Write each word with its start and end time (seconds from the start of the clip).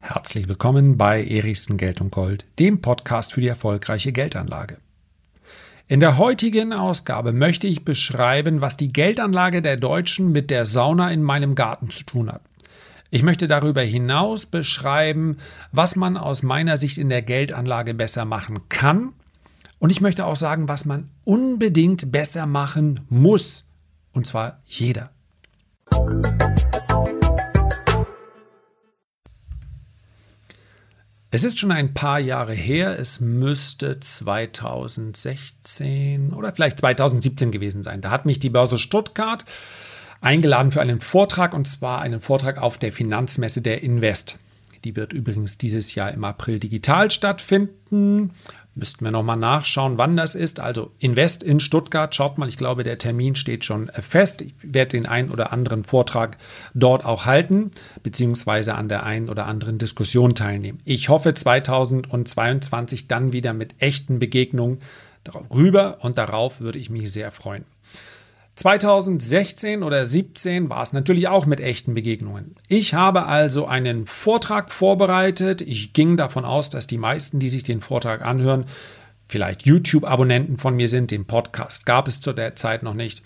Herzlich 0.00 0.48
willkommen 0.48 0.96
bei 0.96 1.24
Erichsen 1.24 1.76
Geld 1.76 2.00
und 2.00 2.10
Gold, 2.10 2.46
dem 2.58 2.80
Podcast 2.80 3.32
für 3.32 3.40
die 3.40 3.48
erfolgreiche 3.48 4.12
Geldanlage. 4.12 4.78
In 5.88 6.00
der 6.00 6.16
heutigen 6.16 6.72
Ausgabe 6.72 7.32
möchte 7.32 7.66
ich 7.66 7.84
beschreiben, 7.84 8.60
was 8.60 8.76
die 8.76 8.92
Geldanlage 8.92 9.60
der 9.60 9.76
Deutschen 9.76 10.32
mit 10.32 10.50
der 10.50 10.64
Sauna 10.64 11.10
in 11.10 11.22
meinem 11.22 11.54
Garten 11.54 11.90
zu 11.90 12.04
tun 12.04 12.32
hat. 12.32 12.40
Ich 13.10 13.22
möchte 13.22 13.46
darüber 13.46 13.82
hinaus 13.82 14.46
beschreiben, 14.46 15.36
was 15.70 15.96
man 15.96 16.16
aus 16.16 16.42
meiner 16.42 16.78
Sicht 16.78 16.96
in 16.96 17.10
der 17.10 17.20
Geldanlage 17.20 17.92
besser 17.92 18.24
machen 18.24 18.60
kann. 18.70 19.12
Und 19.78 19.90
ich 19.90 20.00
möchte 20.00 20.24
auch 20.24 20.36
sagen, 20.36 20.66
was 20.66 20.86
man 20.86 21.10
unbedingt 21.24 22.10
besser 22.10 22.46
machen 22.46 23.00
muss. 23.10 23.64
Und 24.12 24.26
zwar 24.26 24.60
jeder. 24.64 25.10
Es 31.34 31.44
ist 31.44 31.58
schon 31.58 31.72
ein 31.72 31.94
paar 31.94 32.20
Jahre 32.20 32.52
her, 32.52 32.98
es 32.98 33.22
müsste 33.22 33.98
2016 33.98 36.34
oder 36.34 36.52
vielleicht 36.52 36.80
2017 36.80 37.50
gewesen 37.50 37.82
sein. 37.82 38.02
Da 38.02 38.10
hat 38.10 38.26
mich 38.26 38.38
die 38.38 38.50
Börse 38.50 38.76
Stuttgart 38.76 39.46
eingeladen 40.20 40.72
für 40.72 40.82
einen 40.82 41.00
Vortrag 41.00 41.54
und 41.54 41.66
zwar 41.66 42.02
einen 42.02 42.20
Vortrag 42.20 42.58
auf 42.58 42.76
der 42.76 42.92
Finanzmesse 42.92 43.62
der 43.62 43.82
Invest. 43.82 44.36
Die 44.84 44.94
wird 44.94 45.14
übrigens 45.14 45.56
dieses 45.56 45.94
Jahr 45.94 46.12
im 46.12 46.24
April 46.24 46.58
digital 46.58 47.10
stattfinden. 47.10 48.32
Müssten 48.74 49.04
wir 49.04 49.12
nochmal 49.12 49.36
nachschauen, 49.36 49.98
wann 49.98 50.16
das 50.16 50.34
ist. 50.34 50.58
Also 50.58 50.92
Invest 50.98 51.42
in 51.42 51.60
Stuttgart. 51.60 52.14
Schaut 52.14 52.38
mal, 52.38 52.48
ich 52.48 52.56
glaube, 52.56 52.84
der 52.84 52.96
Termin 52.96 53.36
steht 53.36 53.66
schon 53.66 53.88
fest. 53.88 54.40
Ich 54.40 54.54
werde 54.62 54.96
den 54.96 55.04
einen 55.04 55.30
oder 55.30 55.52
anderen 55.52 55.84
Vortrag 55.84 56.38
dort 56.72 57.04
auch 57.04 57.26
halten, 57.26 57.70
beziehungsweise 58.02 58.74
an 58.74 58.88
der 58.88 59.04
einen 59.04 59.28
oder 59.28 59.44
anderen 59.46 59.76
Diskussion 59.76 60.34
teilnehmen. 60.34 60.78
Ich 60.86 61.10
hoffe 61.10 61.34
2022 61.34 63.08
dann 63.08 63.34
wieder 63.34 63.52
mit 63.52 63.74
echten 63.78 64.18
Begegnungen 64.18 64.78
darüber 65.22 65.98
und 66.00 66.16
darauf 66.16 66.60
würde 66.60 66.78
ich 66.78 66.88
mich 66.88 67.12
sehr 67.12 67.30
freuen. 67.30 67.64
2016 68.54 69.82
oder 69.82 70.04
17 70.04 70.68
war 70.68 70.82
es 70.82 70.92
natürlich 70.92 71.28
auch 71.28 71.46
mit 71.46 71.60
echten 71.60 71.94
Begegnungen. 71.94 72.54
Ich 72.68 72.94
habe 72.94 73.26
also 73.26 73.66
einen 73.66 74.06
Vortrag 74.06 74.70
vorbereitet. 74.70 75.62
Ich 75.62 75.94
ging 75.94 76.16
davon 76.16 76.44
aus, 76.44 76.68
dass 76.68 76.86
die 76.86 76.98
meisten, 76.98 77.38
die 77.38 77.48
sich 77.48 77.64
den 77.64 77.80
Vortrag 77.80 78.22
anhören, 78.22 78.66
vielleicht 79.26 79.64
YouTube-Abonnenten 79.64 80.58
von 80.58 80.76
mir 80.76 80.88
sind. 80.88 81.10
Den 81.10 81.24
Podcast 81.24 81.86
gab 81.86 82.08
es 82.08 82.20
zu 82.20 82.32
der 82.32 82.54
Zeit 82.54 82.82
noch 82.82 82.94
nicht 82.94 83.22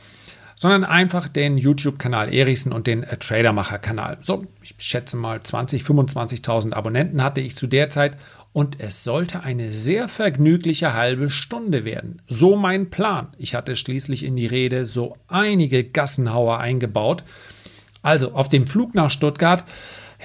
sondern 0.56 0.84
einfach 0.84 1.28
den 1.28 1.58
YouTube-Kanal 1.58 2.32
Erichsen 2.32 2.72
und 2.72 2.86
den 2.86 3.02
Tradermacher-Kanal. 3.02 4.18
So, 4.22 4.46
ich 4.62 4.74
schätze 4.78 5.16
mal 5.18 5.42
20, 5.42 5.82
25.000 5.82 6.72
Abonnenten 6.72 7.22
hatte 7.22 7.42
ich 7.42 7.54
zu 7.54 7.66
der 7.66 7.90
Zeit 7.90 8.16
und 8.56 8.80
es 8.80 9.04
sollte 9.04 9.42
eine 9.42 9.70
sehr 9.70 10.08
vergnügliche 10.08 10.94
halbe 10.94 11.28
Stunde 11.28 11.84
werden. 11.84 12.22
So 12.26 12.56
mein 12.56 12.88
Plan. 12.88 13.28
Ich 13.36 13.54
hatte 13.54 13.76
schließlich 13.76 14.24
in 14.24 14.34
die 14.34 14.46
Rede 14.46 14.86
so 14.86 15.12
einige 15.28 15.84
Gassenhauer 15.84 16.58
eingebaut. 16.58 17.22
Also 18.00 18.32
auf 18.32 18.48
dem 18.48 18.66
Flug 18.66 18.94
nach 18.94 19.10
Stuttgart 19.10 19.62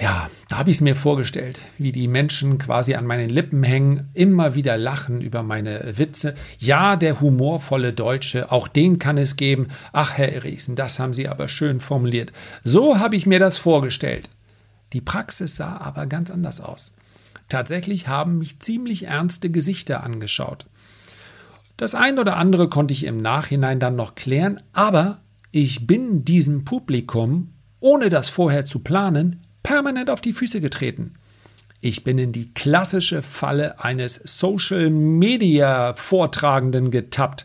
ja, 0.00 0.30
da 0.48 0.56
habe 0.56 0.70
ich 0.70 0.76
es 0.76 0.80
mir 0.80 0.96
vorgestellt, 0.96 1.60
wie 1.76 1.92
die 1.92 2.08
Menschen 2.08 2.56
quasi 2.56 2.94
an 2.94 3.04
meinen 3.04 3.28
Lippen 3.28 3.62
hängen, 3.62 4.08
immer 4.14 4.54
wieder 4.54 4.78
lachen 4.78 5.20
über 5.20 5.42
meine 5.42 5.98
Witze. 5.98 6.34
Ja, 6.58 6.96
der 6.96 7.20
humorvolle 7.20 7.92
Deutsche, 7.92 8.50
auch 8.50 8.66
den 8.66 8.98
kann 8.98 9.18
es 9.18 9.36
geben. 9.36 9.68
Ach, 9.92 10.14
Herr 10.14 10.32
Erichsen, 10.32 10.74
das 10.74 10.98
haben 10.98 11.12
Sie 11.12 11.28
aber 11.28 11.48
schön 11.48 11.80
formuliert. 11.80 12.32
So 12.64 12.98
habe 12.98 13.16
ich 13.16 13.26
mir 13.26 13.38
das 13.38 13.58
vorgestellt. 13.58 14.30
Die 14.94 15.02
Praxis 15.02 15.56
sah 15.56 15.76
aber 15.76 16.06
ganz 16.06 16.30
anders 16.30 16.62
aus. 16.62 16.94
Tatsächlich 17.52 18.08
haben 18.08 18.38
mich 18.38 18.60
ziemlich 18.60 19.08
ernste 19.08 19.50
Gesichter 19.50 20.02
angeschaut. 20.02 20.64
Das 21.76 21.94
ein 21.94 22.18
oder 22.18 22.38
andere 22.38 22.70
konnte 22.70 22.94
ich 22.94 23.04
im 23.04 23.18
Nachhinein 23.18 23.78
dann 23.78 23.94
noch 23.94 24.14
klären, 24.14 24.62
aber 24.72 25.20
ich 25.50 25.86
bin 25.86 26.24
diesem 26.24 26.64
Publikum, 26.64 27.52
ohne 27.78 28.08
das 28.08 28.30
vorher 28.30 28.64
zu 28.64 28.78
planen, 28.78 29.42
permanent 29.62 30.08
auf 30.08 30.22
die 30.22 30.32
Füße 30.32 30.62
getreten. 30.62 31.12
Ich 31.82 32.04
bin 32.04 32.16
in 32.16 32.32
die 32.32 32.54
klassische 32.54 33.20
Falle 33.20 33.78
eines 33.84 34.14
Social 34.14 34.88
Media 34.88 35.92
Vortragenden 35.92 36.90
getappt. 36.90 37.44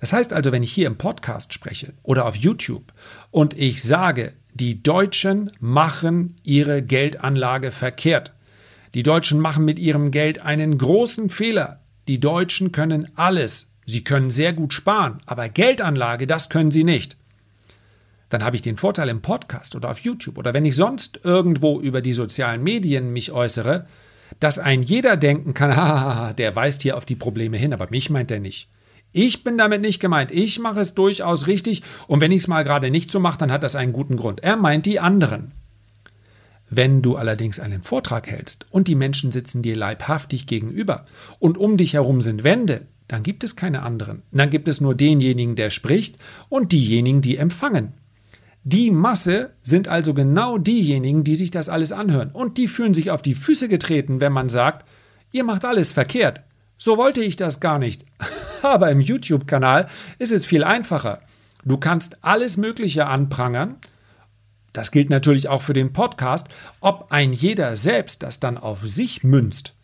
Das 0.00 0.12
heißt 0.12 0.34
also, 0.34 0.52
wenn 0.52 0.62
ich 0.62 0.72
hier 0.74 0.86
im 0.86 0.98
Podcast 0.98 1.54
spreche 1.54 1.94
oder 2.02 2.26
auf 2.26 2.36
YouTube 2.36 2.92
und 3.30 3.56
ich 3.56 3.82
sage, 3.82 4.34
die 4.52 4.82
Deutschen 4.82 5.50
machen 5.60 6.36
ihre 6.44 6.82
Geldanlage 6.82 7.72
verkehrt. 7.72 8.33
Die 8.94 9.02
Deutschen 9.02 9.40
machen 9.40 9.64
mit 9.64 9.78
ihrem 9.78 10.10
Geld 10.10 10.40
einen 10.40 10.78
großen 10.78 11.28
Fehler. 11.28 11.80
Die 12.08 12.20
Deutschen 12.20 12.72
können 12.72 13.08
alles. 13.16 13.72
Sie 13.86 14.04
können 14.04 14.30
sehr 14.30 14.52
gut 14.52 14.72
sparen, 14.72 15.18
aber 15.26 15.48
Geldanlage, 15.48 16.26
das 16.26 16.48
können 16.48 16.70
sie 16.70 16.84
nicht 16.84 17.16
dann 18.34 18.44
habe 18.44 18.56
ich 18.56 18.62
den 18.62 18.76
Vorteil 18.76 19.08
im 19.10 19.22
Podcast 19.22 19.76
oder 19.76 19.90
auf 19.90 20.00
YouTube 20.00 20.38
oder 20.38 20.52
wenn 20.54 20.64
ich 20.64 20.74
sonst 20.74 21.20
irgendwo 21.22 21.80
über 21.80 22.00
die 22.00 22.12
sozialen 22.12 22.64
Medien 22.64 23.12
mich 23.12 23.30
äußere, 23.30 23.86
dass 24.40 24.58
ein 24.58 24.82
jeder 24.82 25.16
denken 25.16 25.54
kann, 25.54 26.34
der 26.36 26.56
weist 26.56 26.82
hier 26.82 26.96
auf 26.96 27.04
die 27.04 27.14
Probleme 27.14 27.56
hin, 27.56 27.72
aber 27.72 27.86
mich 27.90 28.10
meint 28.10 28.32
er 28.32 28.40
nicht. 28.40 28.68
Ich 29.12 29.44
bin 29.44 29.56
damit 29.56 29.80
nicht 29.80 30.00
gemeint. 30.00 30.32
Ich 30.32 30.58
mache 30.58 30.80
es 30.80 30.94
durchaus 30.94 31.46
richtig 31.46 31.84
und 32.08 32.20
wenn 32.20 32.32
ich 32.32 32.38
es 32.38 32.48
mal 32.48 32.64
gerade 32.64 32.90
nicht 32.90 33.08
so 33.08 33.20
mache, 33.20 33.38
dann 33.38 33.52
hat 33.52 33.62
das 33.62 33.76
einen 33.76 33.92
guten 33.92 34.16
Grund. 34.16 34.42
Er 34.42 34.56
meint 34.56 34.86
die 34.86 34.98
anderen. 34.98 35.52
Wenn 36.76 37.02
du 37.02 37.16
allerdings 37.16 37.60
einen 37.60 37.82
Vortrag 37.82 38.26
hältst 38.28 38.66
und 38.70 38.88
die 38.88 38.96
Menschen 38.96 39.30
sitzen 39.30 39.62
dir 39.62 39.76
leibhaftig 39.76 40.46
gegenüber 40.46 41.04
und 41.38 41.56
um 41.56 41.76
dich 41.76 41.94
herum 41.94 42.20
sind 42.20 42.42
Wände, 42.42 42.86
dann 43.06 43.22
gibt 43.22 43.44
es 43.44 43.54
keine 43.54 43.82
anderen. 43.82 44.22
Dann 44.32 44.50
gibt 44.50 44.66
es 44.66 44.80
nur 44.80 44.96
denjenigen, 44.96 45.54
der 45.54 45.70
spricht 45.70 46.18
und 46.48 46.72
diejenigen, 46.72 47.20
die 47.20 47.36
empfangen. 47.36 47.92
Die 48.64 48.90
Masse 48.90 49.52
sind 49.62 49.88
also 49.88 50.14
genau 50.14 50.58
diejenigen, 50.58 51.22
die 51.22 51.36
sich 51.36 51.52
das 51.52 51.68
alles 51.68 51.92
anhören. 51.92 52.30
Und 52.32 52.58
die 52.58 52.66
fühlen 52.66 52.94
sich 52.94 53.10
auf 53.10 53.22
die 53.22 53.34
Füße 53.34 53.68
getreten, 53.68 54.20
wenn 54.20 54.32
man 54.32 54.48
sagt, 54.48 54.84
ihr 55.32 55.44
macht 55.44 55.64
alles 55.64 55.92
verkehrt. 55.92 56.42
So 56.76 56.96
wollte 56.96 57.22
ich 57.22 57.36
das 57.36 57.60
gar 57.60 57.78
nicht. 57.78 58.04
Aber 58.62 58.90
im 58.90 59.00
YouTube-Kanal 59.00 59.86
ist 60.18 60.32
es 60.32 60.44
viel 60.44 60.64
einfacher. 60.64 61.20
Du 61.64 61.76
kannst 61.76 62.16
alles 62.24 62.56
Mögliche 62.56 63.06
anprangern. 63.06 63.76
Das 64.74 64.90
gilt 64.90 65.08
natürlich 65.08 65.48
auch 65.48 65.62
für 65.62 65.72
den 65.72 65.94
Podcast, 65.94 66.48
ob 66.80 67.06
ein 67.10 67.32
jeder 67.32 67.76
selbst 67.76 68.22
das 68.22 68.40
dann 68.40 68.58
auf 68.58 68.86
sich 68.86 69.22
münzt. 69.22 69.74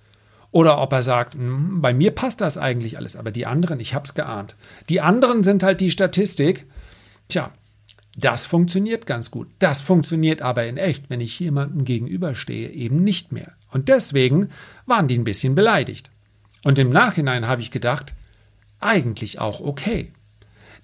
Oder 0.50 0.82
ob 0.82 0.92
er 0.92 1.02
sagt, 1.02 1.34
hm, 1.34 1.80
bei 1.80 1.94
mir 1.94 2.10
passt 2.10 2.40
das 2.40 2.58
eigentlich 2.58 2.98
alles, 2.98 3.14
aber 3.14 3.30
die 3.30 3.46
anderen, 3.46 3.78
ich 3.78 3.94
hab's 3.94 4.14
geahnt. 4.14 4.56
Die 4.88 5.00
anderen 5.00 5.44
sind 5.44 5.62
halt 5.62 5.80
die 5.80 5.92
Statistik. 5.92 6.66
Tja, 7.28 7.52
das 8.16 8.46
funktioniert 8.46 9.06
ganz 9.06 9.30
gut. 9.30 9.48
Das 9.60 9.80
funktioniert 9.80 10.42
aber 10.42 10.66
in 10.66 10.76
echt, 10.76 11.08
wenn 11.08 11.20
ich 11.20 11.38
jemandem 11.38 11.84
gegenüberstehe, 11.84 12.70
eben 12.70 13.04
nicht 13.04 13.30
mehr. 13.30 13.52
Und 13.70 13.88
deswegen 13.88 14.48
waren 14.86 15.06
die 15.06 15.16
ein 15.16 15.24
bisschen 15.24 15.54
beleidigt. 15.54 16.10
Und 16.64 16.80
im 16.80 16.90
Nachhinein 16.90 17.46
habe 17.46 17.62
ich 17.62 17.70
gedacht, 17.70 18.14
eigentlich 18.80 19.38
auch 19.38 19.60
okay. 19.60 20.10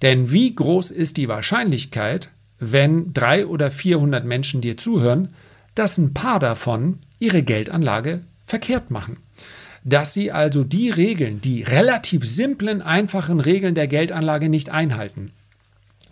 Denn 0.03 0.31
wie 0.31 0.55
groß 0.55 0.93
ist 0.93 1.17
die 1.17 1.27
Wahrscheinlichkeit, 1.27 2.31
wenn 2.59 3.13
drei 3.13 3.47
oder 3.47 3.71
vierhundert 3.71 4.25
Menschen 4.25 4.61
dir 4.61 4.77
zuhören, 4.77 5.29
dass 5.75 5.99
ein 5.99 6.15
paar 6.15 6.41
davon 6.41 6.99
ihre 7.19 7.43
Geldanlage 7.43 8.23
verkehrt 8.47 8.91
machen? 8.91 9.19
Dass 9.85 10.15
sie 10.15 10.33
also 10.33 10.65
die 10.65 10.91
Regeln, 10.91 11.41
die 11.41 11.63
relativ 11.63 12.25
simplen, 12.25 12.83
einfachen 12.83 13.41
Regeln 13.41 13.75
der 13.75 13.87
Geldanlage 13.87 14.49
nicht 14.49 14.71
einhalten. 14.71 15.33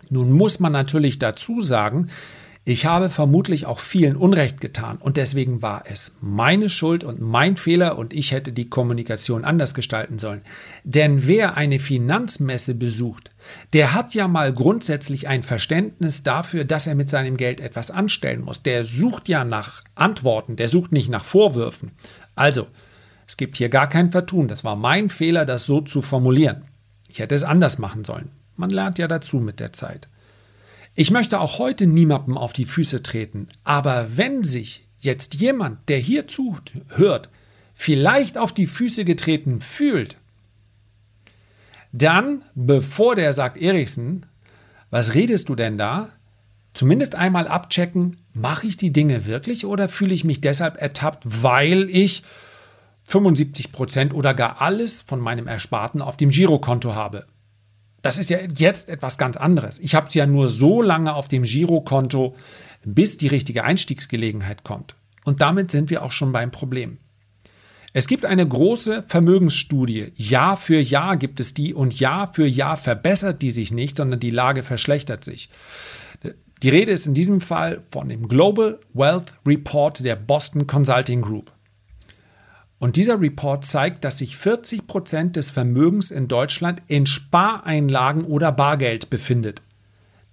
Nun 0.09 0.31
muss 0.31 0.59
man 0.59 0.71
natürlich 0.71 1.19
dazu 1.19 1.61
sagen, 1.61 2.07
ich 2.67 2.87
habe 2.87 3.11
vermutlich 3.11 3.67
auch 3.67 3.79
vielen 3.79 4.15
Unrecht 4.15 4.59
getan 4.59 4.97
und 4.97 5.17
deswegen 5.17 5.61
war 5.61 5.83
es 5.87 6.15
meine 6.19 6.67
Schuld 6.67 7.03
und 7.03 7.21
mein 7.21 7.57
Fehler 7.57 7.95
und 7.97 8.11
ich 8.11 8.31
hätte 8.31 8.51
die 8.51 8.69
Kommunikation 8.69 9.45
anders 9.45 9.75
gestalten 9.75 10.17
sollen. 10.17 10.41
Denn 10.83 11.27
wer 11.27 11.57
eine 11.57 11.77
Finanzmesse 11.77 12.73
besucht, 12.73 13.29
der 13.73 13.93
hat 13.93 14.13
ja 14.13 14.27
mal 14.27 14.53
grundsätzlich 14.53 15.27
ein 15.27 15.43
Verständnis 15.43 16.23
dafür, 16.23 16.63
dass 16.65 16.87
er 16.87 16.95
mit 16.95 17.09
seinem 17.09 17.37
Geld 17.37 17.59
etwas 17.59 17.91
anstellen 17.91 18.41
muss. 18.41 18.63
Der 18.63 18.85
sucht 18.85 19.29
ja 19.29 19.43
nach 19.43 19.83
Antworten, 19.95 20.55
der 20.55 20.69
sucht 20.69 20.91
nicht 20.91 21.09
nach 21.09 21.23
Vorwürfen. 21.23 21.91
Also, 22.35 22.67
es 23.27 23.37
gibt 23.37 23.57
hier 23.57 23.69
gar 23.69 23.87
kein 23.87 24.11
Vertun. 24.11 24.47
Das 24.47 24.63
war 24.63 24.75
mein 24.75 25.09
Fehler, 25.09 25.45
das 25.45 25.65
so 25.65 25.81
zu 25.81 26.01
formulieren. 26.01 26.65
Ich 27.09 27.19
hätte 27.19 27.35
es 27.35 27.43
anders 27.43 27.77
machen 27.77 28.03
sollen. 28.03 28.29
Man 28.55 28.69
lernt 28.69 28.97
ja 28.97 29.07
dazu 29.07 29.37
mit 29.37 29.59
der 29.59 29.73
Zeit. 29.73 30.07
Ich 30.93 31.11
möchte 31.11 31.41
auch 31.41 31.59
heute 31.59 31.87
niemandem 31.87 32.37
auf 32.37 32.53
die 32.53 32.65
Füße 32.65 33.03
treten, 33.03 33.49
aber 33.65 34.15
wenn 34.15 34.45
sich 34.45 34.85
jetzt 34.99 35.35
jemand, 35.35 35.89
der 35.89 35.97
hier 35.97 36.27
zuhört, 36.27 37.29
vielleicht 37.73 38.37
auf 38.37 38.53
die 38.53 38.65
Füße 38.65 39.03
getreten 39.03 39.59
fühlt, 39.59 40.17
dann, 41.97 42.43
bevor 42.55 43.15
der 43.15 43.33
sagt, 43.33 43.57
Erichsen, 43.57 44.25
was 44.89 45.13
redest 45.13 45.49
du 45.49 45.55
denn 45.55 45.77
da? 45.77 46.09
zumindest 46.75 47.15
einmal 47.15 47.47
abchecken, 47.47 48.17
mache 48.33 48.67
ich 48.67 48.77
die 48.77 48.93
Dinge 48.93 49.25
wirklich 49.25 49.65
oder 49.65 49.89
fühle 49.89 50.13
ich 50.13 50.23
mich 50.23 50.41
deshalb 50.41 50.79
ertappt, 50.79 51.23
weil 51.25 51.89
ich 51.89 52.23
75 53.07 53.71
Prozent 53.71 54.13
oder 54.13 54.33
gar 54.33 54.61
alles 54.61 55.01
von 55.01 55.19
meinem 55.19 55.47
Ersparten 55.47 56.01
auf 56.01 56.17
dem 56.17 56.29
Girokonto 56.29 56.93
habe. 56.93 57.25
Das 58.01 58.17
ist 58.19 58.29
ja 58.29 58.39
jetzt 58.55 58.89
etwas 58.89 59.17
ganz 59.17 59.37
anderes. 59.37 59.79
Ich 59.79 59.95
habe 59.95 60.07
es 60.07 60.13
ja 60.13 60.27
nur 60.27 60.49
so 60.49 60.81
lange 60.81 61.13
auf 61.13 61.27
dem 61.27 61.43
Girokonto, 61.43 62.35
bis 62.83 63.17
die 63.17 63.27
richtige 63.27 63.63
Einstiegsgelegenheit 63.63 64.63
kommt. 64.63 64.95
Und 65.23 65.41
damit 65.41 65.71
sind 65.71 65.89
wir 65.89 66.03
auch 66.03 66.11
schon 66.11 66.31
beim 66.31 66.51
Problem. 66.51 66.99
Es 67.97 68.07
gibt 68.07 68.25
eine 68.25 68.45
große 68.45 69.03
Vermögensstudie. 69.03 70.11
Jahr 70.17 70.57
für 70.57 70.81
Jahr 70.81 71.15
gibt 71.15 71.39
es 71.39 71.53
die 71.53 71.73
und 71.73 71.97
Jahr 71.97 72.33
für 72.33 72.45
Jahr 72.45 72.75
verbessert 72.75 73.41
die 73.41 73.51
sich 73.51 73.71
nicht, 73.71 73.95
sondern 73.95 74.19
die 74.19 74.31
Lage 74.31 74.63
verschlechtert 74.63 75.23
sich. 75.23 75.47
Die 76.61 76.67
Rede 76.67 76.91
ist 76.91 77.07
in 77.07 77.13
diesem 77.13 77.39
Fall 77.39 77.83
von 77.89 78.09
dem 78.09 78.27
Global 78.27 78.81
Wealth 78.93 79.33
Report 79.47 80.03
der 80.03 80.17
Boston 80.17 80.67
Consulting 80.67 81.21
Group. 81.21 81.53
Und 82.79 82.97
dieser 82.97 83.21
Report 83.21 83.63
zeigt, 83.63 84.03
dass 84.03 84.17
sich 84.17 84.35
40 84.35 84.87
Prozent 84.87 85.37
des 85.37 85.49
Vermögens 85.49 86.11
in 86.11 86.27
Deutschland 86.27 86.81
in 86.87 87.05
Spareinlagen 87.05 88.25
oder 88.25 88.51
Bargeld 88.51 89.09
befindet. 89.09 89.61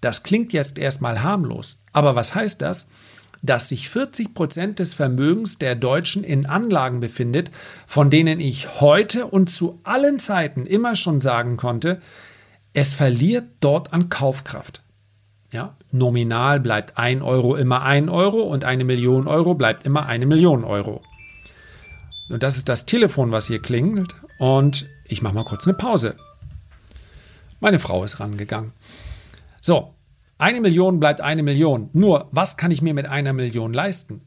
Das 0.00 0.24
klingt 0.24 0.52
jetzt 0.52 0.78
erstmal 0.78 1.22
harmlos, 1.22 1.80
aber 1.92 2.16
was 2.16 2.34
heißt 2.34 2.60
das? 2.60 2.88
Dass 3.42 3.68
sich 3.68 3.88
40 3.88 4.34
Prozent 4.34 4.78
des 4.78 4.94
Vermögens 4.94 5.58
der 5.58 5.74
Deutschen 5.74 6.24
in 6.24 6.46
Anlagen 6.46 7.00
befindet, 7.00 7.50
von 7.86 8.08
denen 8.08 8.40
ich 8.40 8.80
heute 8.80 9.26
und 9.26 9.50
zu 9.50 9.80
allen 9.82 10.18
Zeiten 10.18 10.64
immer 10.64 10.96
schon 10.96 11.20
sagen 11.20 11.56
konnte, 11.56 12.00
es 12.72 12.94
verliert 12.94 13.44
dort 13.60 13.92
an 13.92 14.08
Kaufkraft. 14.08 14.82
Ja, 15.50 15.76
nominal 15.90 16.60
bleibt 16.60 16.96
ein 16.96 17.20
Euro 17.20 17.56
immer 17.56 17.82
ein 17.82 18.08
Euro 18.08 18.42
und 18.42 18.64
eine 18.64 18.84
Million 18.84 19.26
Euro 19.26 19.54
bleibt 19.54 19.84
immer 19.84 20.06
eine 20.06 20.24
Million 20.24 20.64
Euro. 20.64 21.02
Und 22.30 22.42
das 22.42 22.56
ist 22.56 22.70
das 22.70 22.86
Telefon, 22.86 23.30
was 23.30 23.48
hier 23.48 23.60
klingelt. 23.60 24.14
Und 24.38 24.86
ich 25.06 25.20
mache 25.20 25.34
mal 25.34 25.44
kurz 25.44 25.66
eine 25.66 25.76
Pause. 25.76 26.16
Meine 27.60 27.78
Frau 27.78 28.02
ist 28.02 28.18
rangegangen. 28.18 28.72
So, 29.60 29.94
eine 30.42 30.60
Million 30.60 30.98
bleibt 30.98 31.20
eine 31.20 31.44
Million. 31.44 31.88
Nur, 31.92 32.28
was 32.32 32.56
kann 32.56 32.72
ich 32.72 32.82
mir 32.82 32.94
mit 32.94 33.06
einer 33.06 33.32
Million 33.32 33.72
leisten? 33.72 34.22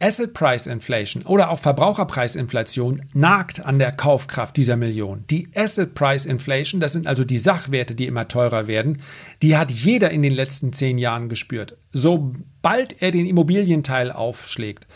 Asset 0.00 0.34
Price 0.34 0.66
Inflation 0.66 1.22
oder 1.22 1.48
auch 1.48 1.58
Verbraucherpreisinflation 1.58 3.00
nagt 3.14 3.64
an 3.64 3.78
der 3.78 3.90
Kaufkraft 3.90 4.58
dieser 4.58 4.76
Million. 4.76 5.24
Die 5.30 5.48
Asset 5.56 5.94
Price 5.94 6.26
Inflation, 6.26 6.78
das 6.78 6.92
sind 6.92 7.06
also 7.06 7.24
die 7.24 7.38
Sachwerte, 7.38 7.94
die 7.94 8.06
immer 8.06 8.28
teurer 8.28 8.66
werden, 8.66 9.00
die 9.40 9.56
hat 9.56 9.72
jeder 9.72 10.10
in 10.10 10.22
den 10.22 10.34
letzten 10.34 10.74
zehn 10.74 10.98
Jahren 10.98 11.30
gespürt. 11.30 11.78
Sobald 11.90 13.00
er 13.00 13.10
den 13.10 13.26
Immobilienteil 13.26 14.12
aufschlägt, 14.12 14.86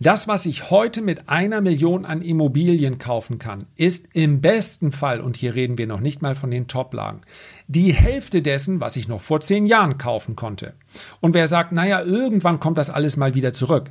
das, 0.00 0.26
was 0.26 0.44
ich 0.44 0.70
heute 0.70 1.02
mit 1.02 1.28
einer 1.28 1.60
Million 1.60 2.04
an 2.04 2.20
Immobilien 2.20 2.98
kaufen 2.98 3.38
kann, 3.38 3.66
ist 3.76 4.08
im 4.12 4.40
besten 4.40 4.90
Fall, 4.90 5.20
und 5.20 5.36
hier 5.36 5.54
reden 5.54 5.78
wir 5.78 5.86
noch 5.86 6.00
nicht 6.00 6.20
mal 6.20 6.34
von 6.34 6.50
den 6.50 6.66
Toplagen, 6.66 7.20
die 7.68 7.94
Hälfte 7.94 8.42
dessen, 8.42 8.80
was 8.80 8.96
ich 8.96 9.06
noch 9.06 9.20
vor 9.20 9.40
zehn 9.40 9.66
Jahren 9.66 9.96
kaufen 9.96 10.34
konnte. 10.34 10.74
Und 11.20 11.32
wer 11.34 11.46
sagt, 11.46 11.72
naja, 11.72 12.02
irgendwann 12.02 12.60
kommt 12.60 12.78
das 12.78 12.90
alles 12.90 13.16
mal 13.16 13.34
wieder 13.34 13.52
zurück. 13.52 13.90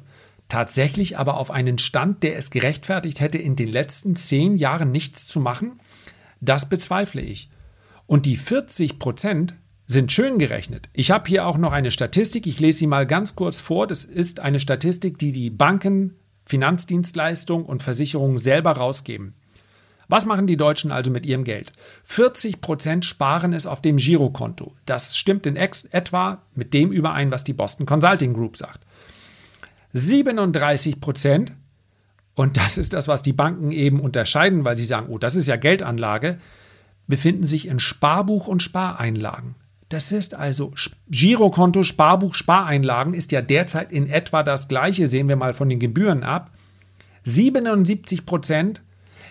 Tatsächlich 0.50 1.18
aber 1.18 1.38
auf 1.38 1.52
einen 1.52 1.78
Stand, 1.78 2.22
der 2.22 2.38
es 2.38 2.52
gerechtfertigt 2.52 3.22
hätte, 3.22 3.38
in 3.38 3.56
den 3.56 3.70
letzten 3.70 4.16
zehn 4.16 4.58
Jahren 4.58 4.92
nichts 4.92 5.28
zu 5.28 5.40
machen, 5.40 5.80
das 6.42 6.68
bezweifle 6.68 7.22
ich. 7.22 7.50
Und 8.06 8.26
die 8.26 8.36
40 8.36 9.00
Prozent 9.00 9.56
sind 9.94 10.12
schön 10.12 10.40
gerechnet. 10.40 10.90
Ich 10.94 11.12
habe 11.12 11.28
hier 11.28 11.48
auch 11.48 11.58
noch 11.58 11.72
eine 11.72 11.92
Statistik, 11.92 12.48
ich 12.48 12.60
lese 12.60 12.80
sie 12.80 12.88
mal 12.88 13.06
ganz 13.08 13.36
kurz 13.36 13.60
vor. 13.60 13.88
Das 13.88 14.04
ist 14.04 14.40
eine 14.40 14.60
Statistik, 14.60 15.18
die 15.18 15.32
die 15.32 15.50
Banken, 15.50 16.16
Finanzdienstleistungen 16.46 17.66
und 17.66 17.84
Versicherungen 17.84 18.38
selber 18.38 18.72
rausgeben. 18.74 19.34
Was 20.10 20.26
machen 20.26 20.48
die 20.48 20.58
Deutschen 20.58 20.92
also 20.92 21.12
mit 21.12 21.26
ihrem 21.26 21.44
Geld? 21.44 21.72
40 22.04 22.62
Prozent 22.62 23.06
sparen 23.06 23.54
es 23.54 23.66
auf 23.66 23.82
dem 23.82 23.98
Girokonto. 23.98 24.74
Das 24.86 25.18
stimmt 25.18 25.46
in 25.46 25.56
etwa 25.56 26.42
mit 26.54 26.74
dem 26.74 26.92
überein, 26.92 27.32
was 27.32 27.44
die 27.44 27.54
Boston 27.54 27.86
Consulting 27.86 28.34
Group 28.34 28.58
sagt. 28.58 28.86
37 29.94 31.00
Prozent, 31.00 31.54
und 32.36 32.58
das 32.58 32.78
ist 32.78 32.94
das, 32.94 33.08
was 33.08 33.22
die 33.22 33.34
Banken 33.34 33.72
eben 33.72 34.00
unterscheiden, 34.00 34.66
weil 34.66 34.76
sie 34.76 34.86
sagen, 34.86 35.08
oh, 35.10 35.18
das 35.18 35.36
ist 35.36 35.48
ja 35.48 35.56
Geldanlage, 35.56 36.40
befinden 37.08 37.44
sich 37.44 37.68
in 37.68 37.80
Sparbuch 37.80 38.48
und 38.48 38.62
Spareinlagen. 38.62 39.56
Das 39.94 40.12
ist 40.12 40.34
also 40.34 40.72
Girokonto, 41.08 41.84
Sparbuch, 41.84 42.34
Spareinlagen 42.34 43.14
ist 43.14 43.32
ja 43.32 43.44
derzeit 43.44 43.92
in 43.92 44.10
etwa 44.10 44.42
das 44.42 44.68
gleiche, 44.68 45.08
sehen 45.08 45.28
wir 45.28 45.36
mal 45.36 45.54
von 45.54 45.70
den 45.70 45.78
Gebühren 45.78 46.24
ab. 46.24 46.50
77 47.26 48.26
Prozent 48.26 48.82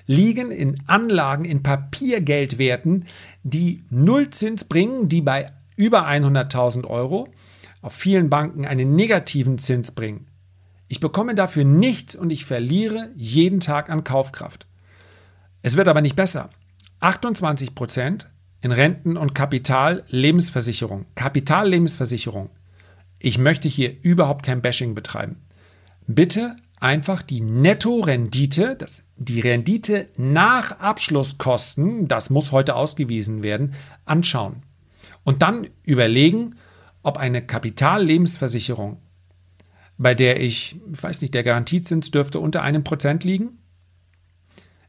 liegen 0.06 0.52
in 0.52 0.78
Anlagen 0.86 1.44
in 1.44 1.64
Papiergeldwerten, 1.64 3.06
die 3.42 3.82
Nullzins 3.90 4.62
bringen, 4.62 5.08
die 5.08 5.20
bei 5.20 5.50
über 5.74 6.06
100.000 6.06 6.86
Euro 6.86 7.26
auf 7.80 7.94
vielen 7.94 8.30
Banken 8.30 8.64
einen 8.64 8.94
negativen 8.94 9.58
Zins 9.58 9.90
bringen. 9.90 10.28
Ich 10.86 11.00
bekomme 11.00 11.34
dafür 11.34 11.64
nichts 11.64 12.14
und 12.14 12.30
ich 12.30 12.44
verliere 12.44 13.10
jeden 13.16 13.58
Tag 13.58 13.90
an 13.90 14.04
Kaufkraft. 14.04 14.68
Es 15.62 15.76
wird 15.76 15.88
aber 15.88 16.02
nicht 16.02 16.14
besser. 16.14 16.50
28 17.00 17.74
Prozent 17.74 18.28
in 18.62 18.72
Renten- 18.72 19.16
und 19.16 19.34
Kapitallebensversicherung. 19.34 21.04
Kapitallebensversicherung. 21.16 22.50
Ich 23.18 23.36
möchte 23.36 23.68
hier 23.68 23.94
überhaupt 24.02 24.44
kein 24.44 24.62
Bashing 24.62 24.94
betreiben. 24.94 25.36
Bitte 26.06 26.56
einfach 26.80 27.22
die 27.22 27.40
Nettorendite, 27.40 28.76
das, 28.76 29.04
die 29.16 29.40
Rendite 29.40 30.08
nach 30.16 30.80
Abschlusskosten, 30.80 32.08
das 32.08 32.30
muss 32.30 32.52
heute 32.52 32.74
ausgewiesen 32.74 33.42
werden, 33.42 33.74
anschauen. 34.04 34.62
Und 35.24 35.42
dann 35.42 35.68
überlegen, 35.84 36.56
ob 37.02 37.18
eine 37.18 37.44
Kapitallebensversicherung, 37.44 38.98
bei 39.98 40.14
der 40.14 40.40
ich, 40.40 40.76
ich 40.92 41.02
weiß 41.02 41.20
nicht, 41.20 41.34
der 41.34 41.44
Garantiezins 41.44 42.10
dürfte 42.10 42.40
unter 42.40 42.62
einem 42.62 42.82
Prozent 42.82 43.24
liegen, 43.24 43.58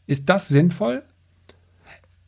ist 0.06 0.30
das 0.30 0.48
sinnvoll? 0.48 1.04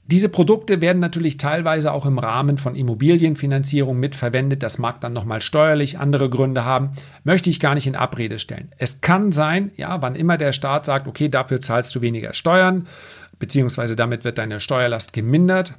Diese 0.07 0.29
Produkte 0.29 0.81
werden 0.81 0.99
natürlich 0.99 1.37
teilweise 1.37 1.91
auch 1.91 2.05
im 2.05 2.19
Rahmen 2.19 2.59
von 2.59 2.75
Immobilienfinanzierung 2.75 3.99
mitverwendet. 3.99 4.61
Das 4.61 4.77
mag 4.77 5.01
dann 5.01 5.13
nochmal 5.13 5.41
steuerlich 5.41 5.97
andere 5.97 6.29
Gründe 6.29 6.63
haben. 6.63 6.91
Möchte 7.23 7.49
ich 7.49 7.59
gar 7.59 7.73
nicht 7.73 7.87
in 7.87 7.95
Abrede 7.95 8.37
stellen. 8.37 8.71
Es 8.77 9.01
kann 9.01 9.31
sein, 9.31 9.71
ja, 9.77 10.03
wann 10.03 10.13
immer 10.13 10.37
der 10.37 10.53
Staat 10.53 10.85
sagt, 10.85 11.07
okay, 11.07 11.27
dafür 11.27 11.59
zahlst 11.59 11.95
du 11.95 12.01
weniger 12.01 12.35
Steuern, 12.35 12.85
beziehungsweise 13.39 13.95
damit 13.95 14.23
wird 14.25 14.37
deine 14.37 14.59
Steuerlast 14.59 15.11
gemindert. 15.11 15.73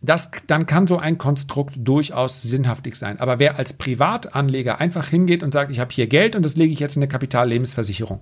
Das, 0.00 0.30
dann 0.46 0.66
kann 0.66 0.86
so 0.86 0.98
ein 0.98 1.18
Konstrukt 1.18 1.74
durchaus 1.78 2.42
sinnhaftig 2.42 2.96
sein. 2.96 3.18
Aber 3.20 3.40
wer 3.40 3.58
als 3.58 3.72
Privatanleger 3.72 4.80
einfach 4.80 5.08
hingeht 5.08 5.42
und 5.42 5.52
sagt, 5.52 5.72
ich 5.72 5.80
habe 5.80 5.92
hier 5.92 6.08
Geld 6.08 6.36
und 6.36 6.44
das 6.44 6.56
lege 6.56 6.72
ich 6.72 6.80
jetzt 6.80 6.96
in 6.96 7.02
eine 7.02 7.08
Kapitallebensversicherung, 7.08 8.20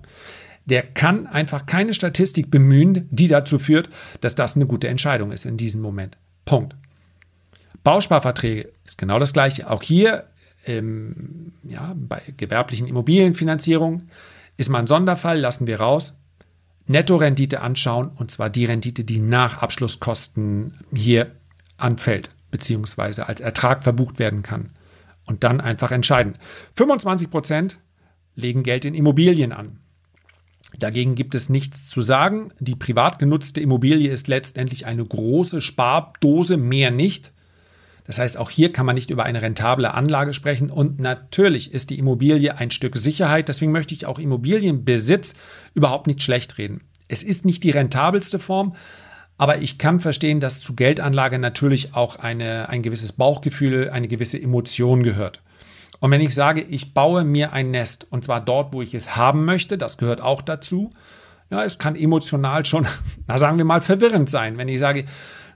der 0.65 0.83
kann 0.83 1.27
einfach 1.27 1.65
keine 1.65 1.93
Statistik 1.93 2.51
bemühen, 2.51 3.07
die 3.11 3.27
dazu 3.27 3.59
führt, 3.59 3.89
dass 4.21 4.35
das 4.35 4.55
eine 4.55 4.67
gute 4.67 4.87
Entscheidung 4.87 5.31
ist 5.31 5.45
in 5.45 5.57
diesem 5.57 5.81
Moment. 5.81 6.17
Punkt. 6.45 6.75
Bausparverträge 7.83 8.69
ist 8.85 8.97
genau 8.97 9.19
das 9.19 9.33
gleiche. 9.33 9.69
Auch 9.69 9.81
hier 9.81 10.25
ähm, 10.65 11.53
ja, 11.63 11.95
bei 11.95 12.21
gewerblichen 12.37 12.87
Immobilienfinanzierungen 12.87 14.09
ist 14.57 14.69
mal 14.69 14.79
ein 14.79 14.87
Sonderfall, 14.87 15.39
lassen 15.39 15.67
wir 15.67 15.79
raus. 15.79 16.17
Nettorendite 16.85 17.61
anschauen 17.61 18.11
und 18.15 18.31
zwar 18.31 18.49
die 18.49 18.65
Rendite, 18.65 19.03
die 19.03 19.19
nach 19.19 19.59
Abschlusskosten 19.59 20.77
hier 20.93 21.31
anfällt, 21.77 22.35
beziehungsweise 22.51 23.27
als 23.27 23.41
Ertrag 23.41 23.83
verbucht 23.83 24.19
werden 24.19 24.43
kann. 24.43 24.69
Und 25.27 25.43
dann 25.43 25.61
einfach 25.61 25.91
entscheiden. 25.91 26.37
25 26.75 27.29
Prozent 27.29 27.79
legen 28.35 28.63
Geld 28.63 28.85
in 28.85 28.95
Immobilien 28.95 29.51
an. 29.51 29.80
Dagegen 30.79 31.15
gibt 31.15 31.35
es 31.35 31.49
nichts 31.49 31.87
zu 31.87 32.01
sagen. 32.01 32.51
Die 32.59 32.75
privat 32.75 33.19
genutzte 33.19 33.61
Immobilie 33.61 34.09
ist 34.09 34.27
letztendlich 34.27 34.85
eine 34.85 35.03
große 35.03 35.61
Spardose, 35.61 36.57
mehr 36.57 36.91
nicht. 36.91 37.33
Das 38.05 38.19
heißt, 38.19 38.37
auch 38.37 38.49
hier 38.49 38.71
kann 38.71 38.85
man 38.85 38.95
nicht 38.95 39.09
über 39.09 39.23
eine 39.23 39.41
rentable 39.41 39.93
Anlage 39.93 40.33
sprechen. 40.33 40.69
Und 40.71 40.99
natürlich 40.99 41.73
ist 41.73 41.89
die 41.89 41.99
Immobilie 41.99 42.57
ein 42.57 42.71
Stück 42.71 42.97
Sicherheit. 42.97 43.47
Deswegen 43.47 43.71
möchte 43.71 43.93
ich 43.93 44.05
auch 44.05 44.19
Immobilienbesitz 44.19 45.35
überhaupt 45.73 46.07
nicht 46.07 46.21
schlecht 46.21 46.57
reden. 46.57 46.81
Es 47.07 47.23
ist 47.23 47.45
nicht 47.45 47.63
die 47.63 47.71
rentabelste 47.71 48.39
Form, 48.39 48.73
aber 49.37 49.61
ich 49.61 49.77
kann 49.77 49.99
verstehen, 49.99 50.39
dass 50.39 50.61
zu 50.61 50.75
Geldanlage 50.75 51.39
natürlich 51.39 51.93
auch 51.93 52.15
eine, 52.15 52.69
ein 52.69 52.81
gewisses 52.81 53.13
Bauchgefühl, 53.13 53.89
eine 53.89 54.07
gewisse 54.07 54.41
Emotion 54.41 55.03
gehört. 55.03 55.41
Und 56.01 56.09
wenn 56.09 56.19
ich 56.19 56.33
sage, 56.33 56.61
ich 56.61 56.95
baue 56.95 57.23
mir 57.23 57.53
ein 57.53 57.69
Nest 57.69 58.07
und 58.09 58.25
zwar 58.25 58.41
dort, 58.41 58.73
wo 58.73 58.81
ich 58.81 58.95
es 58.95 59.15
haben 59.15 59.45
möchte, 59.45 59.77
das 59.77 59.99
gehört 59.99 60.19
auch 60.19 60.41
dazu. 60.41 60.89
Ja, 61.51 61.63
es 61.63 61.77
kann 61.77 61.95
emotional 61.95 62.65
schon, 62.65 62.87
na 63.27 63.37
sagen 63.37 63.59
wir 63.59 63.65
mal, 63.65 63.81
verwirrend 63.81 64.27
sein, 64.27 64.57
wenn 64.57 64.67
ich 64.67 64.79
sage, 64.79 65.05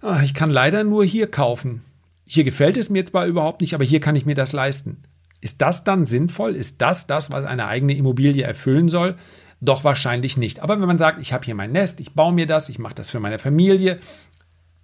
ah, 0.02 0.22
ich 0.24 0.36
kann 0.36 0.52
leider 0.52 0.84
nur 0.84 1.04
hier 1.04 1.30
kaufen. 1.30 1.82
hier 2.28 2.44
gefällt 2.44 2.78
es 2.78 2.92
mir 2.92 3.04
zwar 3.06 3.26
überhaupt 3.26 3.62
nicht, 3.62 3.74
aber 3.74 3.84
hier 3.84 4.00
kann 4.00 4.16
ich 4.16 4.28
mir 4.28 4.36
das 4.36 4.54
leisten. 4.54 5.04
Ist 5.42 5.64
das 5.64 5.84
dann 5.84 6.06
sinnvoll? 6.06 6.56
Ist 6.56 6.80
das 6.80 7.08
das, 7.08 7.32
was 7.32 7.46
eine 7.46 7.66
eigene 7.66 7.96
Immobilie 7.96 8.44
erfüllen 8.44 8.88
soll? 8.88 9.16
Doch 9.62 9.84
wahrscheinlich 9.84 10.38
nicht. 10.38 10.60
Aber 10.60 10.80
wenn 10.80 10.88
man 10.88 11.00
sagt, 11.00 11.20
ich 11.20 11.34
habe 11.34 11.46
hier 11.46 11.56
mein 11.56 11.72
Nest, 11.72 12.00
ich 12.00 12.14
baue 12.14 12.34
mir 12.34 12.46
das, 12.46 12.70
ich 12.70 12.78
mache 12.78 12.96
das 12.96 13.10
für 13.10 13.20
meine 13.20 13.40
Familie, 13.40 14.00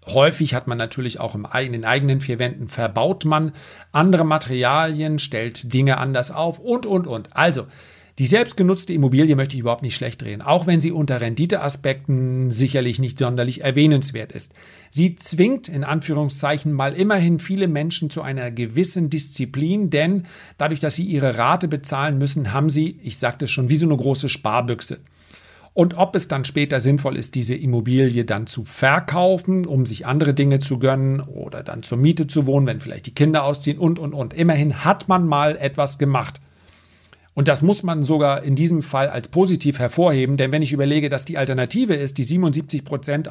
Häufig 0.08 0.54
hat 0.56 0.68
man 0.68 0.78
natürlich 0.78 1.20
auch 1.20 1.36
im, 1.36 1.48
in 1.64 1.74
den 1.74 1.86
eigenen 1.86 2.22
vier 2.22 2.40
Wänden 2.40 2.68
verbaut 2.68 3.24
man 3.26 3.52
andere 3.92 4.26
Materialien, 4.26 5.20
stellt 5.20 5.74
Dinge 5.74 5.98
anders 5.98 6.32
auf 6.32 6.60
und, 6.60 6.86
und, 6.86 7.06
und. 7.06 7.36
Also, 7.36 7.68
die 8.20 8.26
selbstgenutzte 8.26 8.94
Immobilie 8.94 9.36
möchte 9.36 9.56
ich 9.56 9.62
überhaupt 9.62 9.84
nicht 9.84 9.96
schlecht 9.96 10.22
drehen, 10.22 10.42
auch 10.42 10.68
wenn 10.68 10.82
sie 10.82 10.92
unter 10.92 11.22
Renditeaspekten 11.22 12.52
sicherlich 12.52 13.00
nicht 13.00 13.18
sonderlich 13.18 13.64
erwähnenswert 13.64 14.32
ist. 14.32 14.54
Sie 14.90 15.16
zwingt 15.16 15.70
in 15.70 15.84
Anführungszeichen 15.84 16.74
mal 16.74 16.94
immerhin 16.94 17.40
viele 17.40 17.68
Menschen 17.68 18.10
zu 18.10 18.22
einer 18.22 18.52
gewissen 18.52 19.10
Disziplin, 19.10 19.90
denn 19.90 20.24
dadurch, 20.58 20.80
dass 20.80 20.96
sie 20.96 21.06
ihre 21.06 21.38
Rate 21.38 21.68
bezahlen 21.68 22.18
müssen, 22.18 22.54
haben 22.54 22.70
sie, 22.70 23.00
ich 23.02 23.18
sagte 23.18 23.48
schon, 23.48 23.70
wie 23.70 23.76
so 23.76 23.86
eine 23.86 23.98
große 23.98 24.30
Sparbüchse. 24.30 25.00
Und 25.74 25.96
ob 25.96 26.16
es 26.16 26.28
dann 26.28 26.44
später 26.44 26.82
sinnvoll 26.82 27.16
ist, 27.16 27.36
diese 27.36 27.56
Immobilie 27.56 28.26
dann 28.26 28.46
zu 28.46 28.66
verkaufen, 28.66 29.66
um 29.66 29.86
sich 29.86 30.06
andere 30.06 30.34
Dinge 30.34 30.60
zu 30.60 30.80
gönnen 30.80 31.22
oder 31.22 31.64
dann 31.64 31.82
zur 31.82 31.98
Miete 31.98 32.28
zu 32.28 32.46
wohnen, 32.46 32.68
wenn 32.68 32.82
vielleicht 32.82 33.06
die 33.06 33.16
Kinder 33.16 33.46
ausziehen 33.46 33.78
und, 33.78 33.98
und, 33.98 34.14
und. 34.14 34.34
Immerhin 34.34 34.84
hat 34.84 35.08
man 35.08 35.26
mal 35.26 35.56
etwas 35.58 35.98
gemacht. 35.98 36.42
Und 37.34 37.48
das 37.48 37.62
muss 37.62 37.84
man 37.84 38.04
sogar 38.04 38.44
in 38.44 38.56
diesem 38.56 38.82
Fall 38.82 39.08
als 39.10 39.30
positiv 39.30 39.80
hervorheben, 39.80 40.36
denn 40.36 40.52
wenn 40.52 40.62
ich 40.62 40.74
überlege, 40.74 41.08
dass 41.08 41.24
die 41.24 41.38
Alternative 41.38 41.94
ist, 41.94 42.18
die 42.18 42.26
77 42.26 42.84
Prozent 42.84 43.30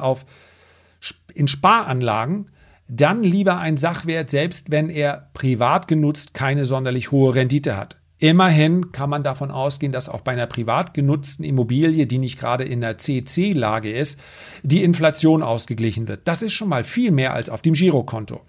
in 1.35 1.47
Sparanlagen, 1.47 2.47
dann 2.87 3.23
lieber 3.23 3.59
ein 3.59 3.77
Sachwert, 3.77 4.31
selbst 4.31 4.71
wenn 4.71 4.89
er 4.89 5.29
privat 5.33 5.87
genutzt 5.87 6.33
keine 6.33 6.65
sonderlich 6.65 7.11
hohe 7.11 7.35
Rendite 7.35 7.77
hat. 7.77 8.00
Immerhin 8.21 8.91
kann 8.91 9.09
man 9.09 9.23
davon 9.23 9.49
ausgehen, 9.49 9.91
dass 9.91 10.07
auch 10.07 10.21
bei 10.21 10.33
einer 10.33 10.45
privat 10.45 10.93
genutzten 10.93 11.43
Immobilie, 11.43 12.05
die 12.05 12.19
nicht 12.19 12.39
gerade 12.39 12.63
in 12.63 12.79
der 12.79 12.99
CC-Lage 12.99 13.91
ist, 13.91 14.19
die 14.61 14.83
Inflation 14.83 15.41
ausgeglichen 15.41 16.07
wird. 16.07 16.21
Das 16.25 16.43
ist 16.43 16.53
schon 16.53 16.69
mal 16.69 16.83
viel 16.83 17.09
mehr 17.09 17.33
als 17.33 17.49
auf 17.49 17.63
dem 17.63 17.73
Girokonto. 17.73 18.41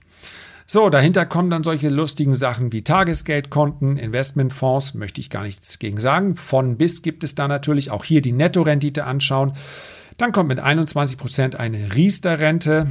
So, 0.67 0.91
dahinter 0.91 1.25
kommen 1.25 1.49
dann 1.49 1.65
solche 1.65 1.89
lustigen 1.89 2.35
Sachen 2.35 2.71
wie 2.71 2.83
Tagesgeldkonten, 2.83 3.97
Investmentfonds, 3.97 4.93
möchte 4.93 5.23
ich 5.23 5.31
gar 5.31 5.43
nichts 5.43 5.79
gegen 5.79 5.99
sagen. 5.99 6.37
Von 6.37 6.77
bis 6.77 7.01
gibt 7.01 7.25
es 7.25 7.35
da 7.35 7.49
natürlich 7.49 7.91
auch 7.91 8.05
hier 8.05 8.21
die 8.21 8.33
Nettorendite 8.33 9.05
anschauen. 9.05 9.55
Dann 10.19 10.33
kommt 10.33 10.51
mit 10.51 10.61
21 10.61 11.17
Prozent 11.17 11.57
eine 11.57 11.95
Riester-Rente 11.95 12.89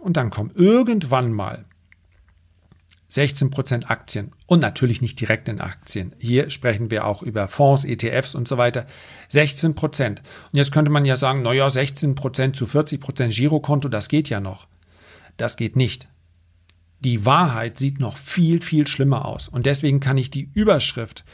und 0.00 0.18
dann 0.18 0.28
kommen 0.28 0.50
irgendwann 0.54 1.32
mal 1.32 1.64
16 3.14 3.50
Prozent 3.50 3.90
Aktien 3.92 4.32
und 4.46 4.58
natürlich 4.58 5.00
nicht 5.00 5.20
direkt 5.20 5.48
in 5.48 5.60
Aktien. 5.60 6.16
Hier 6.18 6.50
sprechen 6.50 6.90
wir 6.90 7.06
auch 7.06 7.22
über 7.22 7.46
Fonds, 7.46 7.84
ETFs 7.84 8.34
und 8.34 8.48
so 8.48 8.58
weiter. 8.58 8.86
16 9.28 9.76
Prozent. 9.76 10.20
Und 10.52 10.56
jetzt 10.56 10.72
könnte 10.72 10.90
man 10.90 11.04
ja 11.04 11.14
sagen, 11.14 11.42
naja, 11.42 11.70
16 11.70 12.16
Prozent 12.16 12.56
zu 12.56 12.66
40 12.66 13.00
Prozent 13.00 13.32
Girokonto, 13.32 13.88
das 13.88 14.08
geht 14.08 14.30
ja 14.30 14.40
noch. 14.40 14.66
Das 15.36 15.56
geht 15.56 15.76
nicht. 15.76 16.08
Die 17.04 17.24
Wahrheit 17.24 17.78
sieht 17.78 18.00
noch 18.00 18.16
viel, 18.16 18.60
viel 18.60 18.88
schlimmer 18.88 19.26
aus. 19.26 19.46
Und 19.46 19.66
deswegen 19.66 20.00
kann 20.00 20.18
ich 20.18 20.30
die 20.30 20.50
Überschrift 20.52 21.24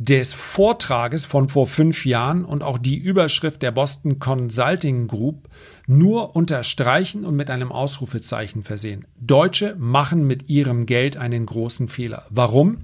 des 0.00 0.32
Vortrages 0.32 1.26
von 1.26 1.50
vor 1.50 1.66
fünf 1.66 2.06
Jahren 2.06 2.46
und 2.46 2.62
auch 2.62 2.78
die 2.78 2.96
Überschrift 2.96 3.60
der 3.60 3.70
Boston 3.70 4.18
Consulting 4.18 5.08
Group 5.08 5.50
nur 5.86 6.34
unterstreichen 6.34 7.26
und 7.26 7.36
mit 7.36 7.50
einem 7.50 7.70
Ausrufezeichen 7.70 8.62
versehen. 8.62 9.04
Deutsche 9.20 9.76
machen 9.78 10.26
mit 10.26 10.48
ihrem 10.48 10.86
Geld 10.86 11.18
einen 11.18 11.44
großen 11.44 11.86
Fehler. 11.86 12.24
Warum? 12.30 12.78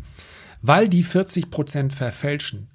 Weil 0.61 0.90
die 0.90 1.04
40 1.04 1.50
Prozent 1.50 1.94
verfälschen. 1.94 2.68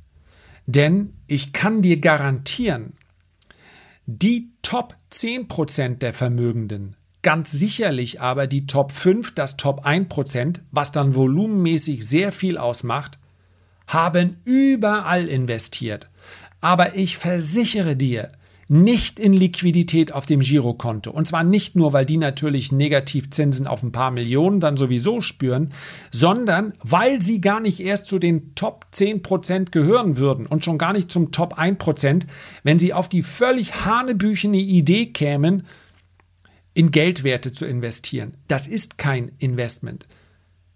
Denn 0.65 1.13
ich 1.27 1.53
kann 1.53 1.83
dir 1.83 2.00
garantieren, 2.00 2.93
die 4.07 4.50
Top 4.63 4.95
10 5.12 5.50
Prozent 5.50 6.01
der 6.01 6.15
Vermögenden 6.15 6.95
Ganz 7.24 7.51
sicherlich 7.51 8.19
aber 8.19 8.48
die 8.48 8.65
Top 8.65 8.91
5, 8.91 9.36
das 9.36 9.55
Top 9.55 9.86
1%, 9.86 10.62
was 10.71 10.91
dann 10.91 11.13
volumenmäßig 11.13 12.03
sehr 12.07 12.31
viel 12.31 12.57
ausmacht, 12.57 13.19
haben 13.93 14.38
überall 14.45 15.27
investiert. 15.27 16.10
Aber 16.60 16.95
ich 16.95 17.17
versichere 17.17 17.95
dir, 17.95 18.31
nicht 18.71 19.19
in 19.19 19.33
Liquidität 19.33 20.13
auf 20.13 20.25
dem 20.25 20.39
Girokonto. 20.39 21.12
Und 21.12 21.27
zwar 21.27 21.43
nicht 21.43 21.75
nur, 21.75 21.91
weil 21.91 22.05
die 22.05 22.15
natürlich 22.15 22.71
Negativzinsen 22.71 23.67
auf 23.67 23.83
ein 23.83 23.91
paar 23.91 24.12
Millionen 24.12 24.62
dann 24.62 24.77
sowieso 24.77 25.19
spüren, 25.19 25.74
sondern 26.10 26.71
weil 26.81 27.21
sie 27.21 27.41
gar 27.41 27.60
nicht 27.60 27.81
erst 27.81 28.05
zu 28.05 28.17
den 28.17 28.55
Top 28.55 28.86
10% 28.93 29.71
gehören 29.71 30.15
würden 30.15 30.45
und 30.45 30.63
schon 30.63 30.77
gar 30.77 30.93
nicht 30.93 31.12
zum 31.12 31.33
Top 31.33 31.60
1%, 31.60 32.27
wenn 32.63 32.79
sie 32.79 32.93
auf 32.93 33.10
die 33.10 33.24
völlig 33.24 33.83
hanebüchene 33.83 34.60
Idee 34.60 35.07
kämen, 35.07 35.67
in 36.74 36.91
Geldwerte 36.91 37.51
zu 37.51 37.65
investieren. 37.65 38.38
Das 38.48 38.67
ist 38.67 38.98
kein 38.98 39.33
Investment. 39.38 40.07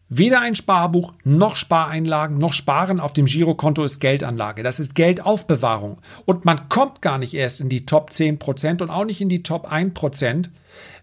Weder 0.08 0.42
ein 0.42 0.54
Sparbuch 0.54 1.14
noch 1.24 1.56
Spareinlagen 1.56 2.38
noch 2.38 2.54
Sparen 2.54 3.00
auf 3.00 3.14
dem 3.14 3.26
Girokonto 3.26 3.84
ist 3.84 4.00
Geldanlage. 4.00 4.62
Das 4.62 4.80
ist 4.80 4.94
Geldaufbewahrung. 4.94 6.00
Und 6.26 6.46
man 6.46 6.70
kommt 6.70 7.02
gar 7.02 7.18
nicht 7.18 7.34
erst 7.34 7.60
in 7.60 7.70
die 7.70 7.86
Top 7.86 8.12
10% 8.12 8.84
und 8.84 8.92
auch 8.92 9.06
nicht 9.06 9.20
in 9.20 9.30
die 9.30 9.42
Top 9.42 9.72
1%, 9.72 10.50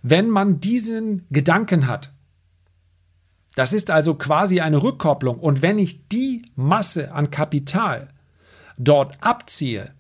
wenn 0.03 0.31
man 0.31 0.61
diesen 0.61 1.27
Gedanken 1.31 1.89
hat. 1.89 2.13
Das 3.57 3.73
ist 3.73 3.91
also 3.91 4.15
quasi 4.15 4.61
eine 4.61 4.83
Rückkopplung. 4.83 5.39
Und 5.39 5.63
wenn 5.63 5.79
ich 5.79 6.09
die 6.09 6.43
Masse 6.55 7.13
an 7.13 7.31
Kapital 7.31 8.09
dort 8.79 9.17
abziehe, 9.21 9.93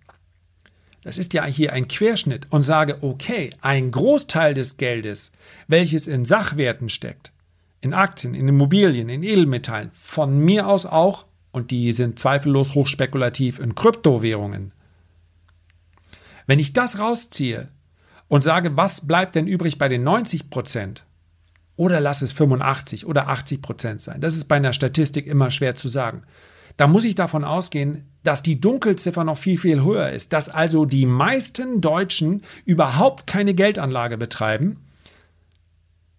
das 1.02 1.18
ist 1.18 1.34
ja 1.34 1.44
hier 1.44 1.72
ein 1.72 1.88
Querschnitt 1.88 2.46
und 2.50 2.62
sage, 2.62 2.98
okay, 3.02 3.50
ein 3.60 3.90
Großteil 3.90 4.54
des 4.54 4.76
Geldes, 4.76 5.32
welches 5.66 6.06
in 6.06 6.24
Sachwerten 6.24 6.88
steckt, 6.88 7.31
in 7.82 7.92
Aktien, 7.92 8.32
in 8.32 8.48
Immobilien, 8.48 9.10
in 9.10 9.22
Edelmetallen, 9.22 9.90
von 9.92 10.38
mir 10.38 10.66
aus 10.68 10.86
auch, 10.86 11.26
und 11.50 11.70
die 11.70 11.92
sind 11.92 12.18
zweifellos 12.18 12.74
hochspekulativ 12.74 13.58
in 13.58 13.74
Kryptowährungen. 13.74 14.72
Wenn 16.46 16.58
ich 16.58 16.72
das 16.72 16.98
rausziehe 16.98 17.68
und 18.28 18.42
sage, 18.42 18.76
was 18.76 19.06
bleibt 19.06 19.34
denn 19.34 19.46
übrig 19.46 19.76
bei 19.76 19.88
den 19.88 20.04
90 20.04 20.48
Prozent? 20.48 21.04
Oder 21.76 22.00
lass 22.00 22.22
es 22.22 22.32
85 22.32 23.04
oder 23.04 23.28
80 23.28 23.60
Prozent 23.60 24.00
sein. 24.00 24.20
Das 24.20 24.34
ist 24.34 24.44
bei 24.44 24.56
einer 24.56 24.72
Statistik 24.72 25.26
immer 25.26 25.50
schwer 25.50 25.74
zu 25.74 25.88
sagen. 25.88 26.22
Da 26.76 26.86
muss 26.86 27.04
ich 27.04 27.14
davon 27.14 27.44
ausgehen, 27.44 28.08
dass 28.22 28.42
die 28.42 28.60
Dunkelziffer 28.60 29.24
noch 29.24 29.36
viel, 29.36 29.58
viel 29.58 29.82
höher 29.82 30.10
ist, 30.10 30.32
dass 30.32 30.48
also 30.48 30.84
die 30.84 31.06
meisten 31.06 31.80
Deutschen 31.80 32.42
überhaupt 32.64 33.26
keine 33.26 33.54
Geldanlage 33.54 34.16
betreiben, 34.16 34.78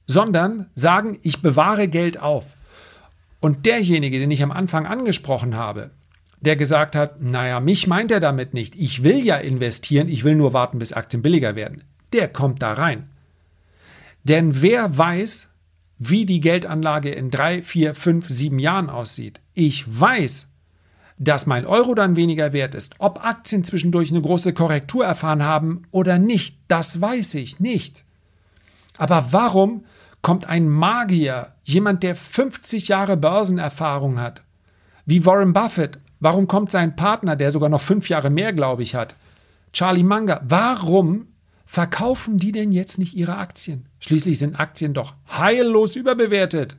sondern 0.05 0.69
sagen, 0.75 1.19
ich 1.21 1.41
bewahre 1.41 1.87
Geld 1.87 2.19
auf. 2.19 2.55
Und 3.39 3.65
derjenige, 3.65 4.19
den 4.19 4.31
ich 4.31 4.43
am 4.43 4.51
Anfang 4.51 4.85
angesprochen 4.85 5.55
habe, 5.55 5.91
der 6.41 6.55
gesagt 6.55 6.95
hat, 6.95 7.21
naja, 7.21 7.59
mich 7.59 7.87
meint 7.87 8.11
er 8.11 8.19
damit 8.19 8.53
nicht, 8.53 8.75
ich 8.75 9.03
will 9.03 9.23
ja 9.23 9.37
investieren, 9.37 10.09
ich 10.09 10.23
will 10.23 10.35
nur 10.35 10.53
warten, 10.53 10.79
bis 10.79 10.93
Aktien 10.93 11.21
billiger 11.21 11.55
werden, 11.55 11.83
der 12.11 12.27
kommt 12.27 12.61
da 12.61 12.73
rein. 12.73 13.09
Denn 14.23 14.61
wer 14.61 14.97
weiß, 14.97 15.49
wie 16.09 16.25
die 16.25 16.39
Geldanlage 16.39 17.09
in 17.09 17.29
drei, 17.29 17.61
vier, 17.61 17.95
fünf, 17.95 18.29
sieben 18.29 18.59
Jahren 18.59 18.89
aussieht. 18.89 19.39
Ich 19.53 19.85
weiß, 19.87 20.47
dass 21.17 21.45
mein 21.45 21.65
Euro 21.65 21.93
dann 21.95 22.15
weniger 22.15 22.53
wert 22.53 22.75
ist. 22.75 22.95
Ob 22.99 23.23
Aktien 23.23 23.63
zwischendurch 23.63 24.11
eine 24.11 24.21
große 24.21 24.53
Korrektur 24.53 25.05
erfahren 25.05 25.43
haben 25.43 25.83
oder 25.91 26.19
nicht, 26.19 26.57
das 26.67 26.99
weiß 26.99 27.35
ich 27.35 27.59
nicht. 27.59 28.03
Aber 28.97 29.27
warum 29.31 29.85
kommt 30.21 30.47
ein 30.47 30.69
Magier, 30.69 31.53
jemand, 31.63 32.03
der 32.03 32.15
50 32.15 32.87
Jahre 32.87 33.17
Börsenerfahrung 33.17 34.19
hat, 34.19 34.43
wie 35.05 35.25
Warren 35.25 35.53
Buffett, 35.53 35.99
warum 36.19 36.47
kommt 36.47 36.71
sein 36.71 36.95
Partner, 36.95 37.35
der 37.35 37.51
sogar 37.51 37.69
noch 37.69 37.81
fünf 37.81 38.09
Jahre 38.09 38.29
mehr, 38.29 38.53
glaube 38.53 38.83
ich, 38.83 38.95
hat, 38.95 39.15
Charlie 39.73 40.03
Munger, 40.03 40.41
warum 40.47 41.27
verkaufen 41.65 42.37
die 42.37 42.51
denn 42.51 42.71
jetzt 42.71 42.99
nicht 42.99 43.15
ihre 43.15 43.37
Aktien? 43.37 43.87
Schließlich 43.99 44.37
sind 44.37 44.59
Aktien 44.59 44.93
doch 44.93 45.15
heillos 45.27 45.95
überbewertet. 45.95 46.77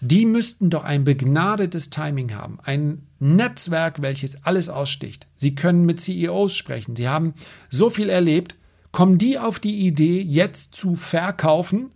Die 0.00 0.26
müssten 0.26 0.70
doch 0.70 0.84
ein 0.84 1.04
begnadetes 1.04 1.90
Timing 1.90 2.34
haben, 2.34 2.58
ein 2.62 3.06
Netzwerk, 3.18 4.00
welches 4.02 4.44
alles 4.44 4.68
aussticht. 4.68 5.26
Sie 5.36 5.54
können 5.54 5.86
mit 5.86 6.00
CEOs 6.00 6.54
sprechen, 6.54 6.94
sie 6.94 7.08
haben 7.08 7.34
so 7.68 7.90
viel 7.90 8.08
erlebt. 8.08 8.56
Kommen 8.92 9.18
die 9.18 9.38
auf 9.38 9.60
die 9.60 9.86
Idee, 9.86 10.20
jetzt 10.22 10.74
zu 10.74 10.96
verkaufen, 10.96 11.92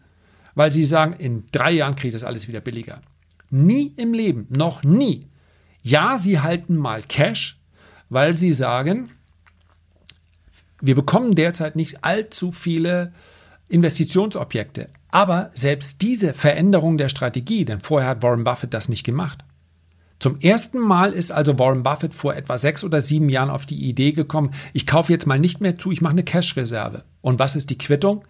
weil 0.54 0.70
sie 0.70 0.84
sagen, 0.84 1.14
in 1.14 1.44
drei 1.52 1.72
Jahren 1.72 1.94
kriege 1.94 2.08
ich 2.08 2.14
das 2.14 2.24
alles 2.24 2.48
wieder 2.48 2.60
billiger? 2.60 3.00
Nie 3.50 3.92
im 3.96 4.12
Leben, 4.12 4.46
noch 4.50 4.82
nie. 4.82 5.26
Ja, 5.82 6.18
sie 6.18 6.40
halten 6.40 6.76
mal 6.76 7.02
Cash, 7.02 7.58
weil 8.08 8.36
sie 8.36 8.52
sagen, 8.54 9.10
wir 10.80 10.94
bekommen 10.94 11.34
derzeit 11.34 11.76
nicht 11.76 12.04
allzu 12.04 12.52
viele 12.52 13.12
Investitionsobjekte. 13.68 14.90
Aber 15.10 15.50
selbst 15.54 16.02
diese 16.02 16.32
Veränderung 16.32 16.98
der 16.98 17.08
Strategie, 17.08 17.64
denn 17.64 17.80
vorher 17.80 18.10
hat 18.10 18.22
Warren 18.22 18.44
Buffett 18.44 18.74
das 18.74 18.88
nicht 18.88 19.04
gemacht. 19.04 19.44
Zum 20.22 20.38
ersten 20.38 20.78
Mal 20.78 21.14
ist 21.14 21.32
also 21.32 21.58
Warren 21.58 21.82
Buffett 21.82 22.14
vor 22.14 22.36
etwa 22.36 22.56
sechs 22.56 22.84
oder 22.84 23.00
sieben 23.00 23.28
Jahren 23.28 23.50
auf 23.50 23.66
die 23.66 23.88
Idee 23.88 24.12
gekommen, 24.12 24.54
ich 24.72 24.86
kaufe 24.86 25.10
jetzt 25.10 25.26
mal 25.26 25.40
nicht 25.40 25.60
mehr 25.60 25.78
zu, 25.78 25.90
ich 25.90 26.00
mache 26.00 26.12
eine 26.12 26.22
Cash-Reserve. 26.22 27.02
Und 27.22 27.40
was 27.40 27.56
ist 27.56 27.70
die 27.70 27.76
Quittung? 27.76 28.22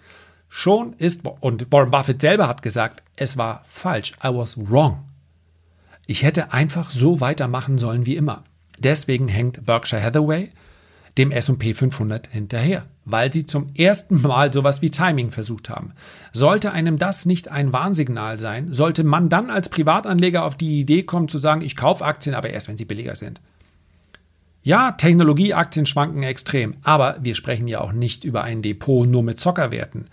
Schon 0.48 0.94
ist, 0.94 1.20
und 1.40 1.70
Warren 1.70 1.90
Buffett 1.90 2.22
selber 2.22 2.48
hat 2.48 2.62
gesagt, 2.62 3.02
es 3.16 3.36
war 3.36 3.62
falsch, 3.66 4.14
I 4.24 4.28
was 4.28 4.56
wrong. 4.70 5.04
Ich 6.06 6.22
hätte 6.22 6.54
einfach 6.54 6.88
so 6.88 7.20
weitermachen 7.20 7.76
sollen 7.76 8.06
wie 8.06 8.16
immer. 8.16 8.42
Deswegen 8.78 9.28
hängt 9.28 9.66
Berkshire 9.66 10.02
Hathaway 10.02 10.50
dem 11.18 11.30
SP 11.30 11.76
500 11.76 12.26
hinterher, 12.28 12.86
weil 13.04 13.32
sie 13.32 13.46
zum 13.46 13.68
ersten 13.76 14.22
Mal 14.22 14.52
sowas 14.52 14.82
wie 14.82 14.90
Timing 14.90 15.30
versucht 15.30 15.68
haben. 15.68 15.92
Sollte 16.32 16.72
einem 16.72 16.98
das 16.98 17.26
nicht 17.26 17.50
ein 17.50 17.72
Warnsignal 17.72 18.38
sein, 18.38 18.72
sollte 18.72 19.04
man 19.04 19.28
dann 19.28 19.50
als 19.50 19.68
Privatanleger 19.68 20.44
auf 20.44 20.56
die 20.56 20.80
Idee 20.80 21.02
kommen 21.02 21.28
zu 21.28 21.38
sagen, 21.38 21.62
ich 21.62 21.76
kaufe 21.76 22.04
Aktien, 22.04 22.34
aber 22.34 22.50
erst 22.50 22.68
wenn 22.68 22.76
sie 22.76 22.84
billiger 22.84 23.16
sind. 23.16 23.40
Ja, 24.62 24.92
Technologieaktien 24.92 25.86
schwanken 25.86 26.22
extrem, 26.22 26.76
aber 26.84 27.16
wir 27.20 27.34
sprechen 27.34 27.66
ja 27.66 27.80
auch 27.80 27.92
nicht 27.92 28.22
über 28.22 28.44
ein 28.44 28.62
Depot 28.62 29.08
nur 29.08 29.24
mit 29.24 29.40
Zockerwerten. 29.40 30.06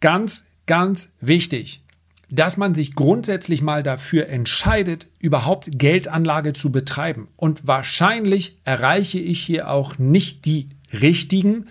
Ganz, 0.00 0.46
ganz 0.66 1.10
wichtig 1.20 1.82
dass 2.30 2.56
man 2.56 2.74
sich 2.74 2.94
grundsätzlich 2.94 3.62
mal 3.62 3.82
dafür 3.82 4.28
entscheidet, 4.28 5.08
überhaupt 5.18 5.78
Geldanlage 5.78 6.52
zu 6.52 6.70
betreiben. 6.70 7.28
Und 7.36 7.66
wahrscheinlich 7.66 8.58
erreiche 8.64 9.18
ich 9.18 9.40
hier 9.40 9.70
auch 9.70 9.98
nicht 9.98 10.44
die 10.44 10.68
richtigen, 10.92 11.66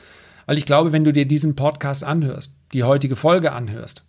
weil 0.46 0.58
ich 0.58 0.66
glaube, 0.66 0.92
wenn 0.92 1.04
du 1.04 1.14
dir 1.14 1.26
diesen 1.26 1.56
Podcast 1.56 2.04
anhörst, 2.04 2.54
die 2.74 2.84
heutige 2.84 3.16
Folge 3.16 3.52
anhörst, 3.52 4.06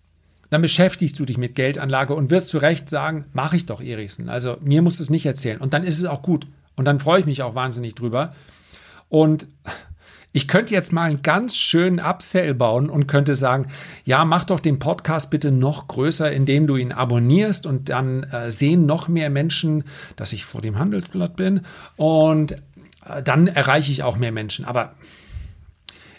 dann 0.51 0.63
beschäftigst 0.63 1.19
du 1.19 1.25
dich 1.25 1.39
mit 1.39 1.55
Geldanlage 1.55 2.15
und 2.15 2.31
wirst 2.31 2.49
zu 2.49 2.59
Recht 2.59 2.89
sagen, 2.89 3.27
mache 3.33 3.57
ich 3.57 3.67
doch, 3.67 3.81
Erichsen. 3.81 4.29
Also 4.29 4.57
mir 4.63 4.83
musst 4.83 4.99
du 4.99 5.03
es 5.03 5.11
nicht 5.11 5.27
erzählen. 5.27 5.61
Und 5.61 5.75
dann 5.75 5.85
ist 5.85 5.99
es 5.99 6.05
auch 6.05 6.23
gut. 6.23 6.47
Und 6.75 6.87
dann 6.87 7.01
freue 7.01 7.21
ich 7.21 7.27
mich 7.27 7.43
auch 7.43 7.55
wahnsinnig 7.55 7.95
drüber. 7.95 8.35
Und 9.09 9.49
ich 10.33 10.47
könnte 10.47 10.75
jetzt 10.75 10.93
mal 10.93 11.05
einen 11.05 11.23
ganz 11.23 11.57
schönen 11.57 12.01
Upsell 12.01 12.55
bauen 12.55 12.91
und 12.91 13.09
könnte 13.09 13.35
sagen, 13.35 13.69
ja, 14.05 14.25
mach 14.25 14.45
doch 14.45 14.61
den 14.61 14.79
Podcast 14.79 15.31
bitte 15.31 15.51
noch 15.51 15.89
größer, 15.89 16.31
indem 16.31 16.67
du 16.67 16.77
ihn 16.77 16.93
abonnierst 16.93 17.67
und 17.67 17.89
dann 17.89 18.25
äh, 18.25 18.51
sehen 18.51 18.85
noch 18.85 19.09
mehr 19.09 19.31
Menschen, 19.31 19.85
dass 20.17 20.35
ich 20.35 20.45
vor 20.45 20.61
dem 20.61 20.79
Handelsblatt 20.79 21.35
bin 21.37 21.63
und 21.97 22.57
dann 23.25 23.47
erreiche 23.47 23.93
ich 23.93 24.03
auch 24.03 24.17
mehr 24.17 24.33
Menschen. 24.33 24.65
Aber 24.65 24.95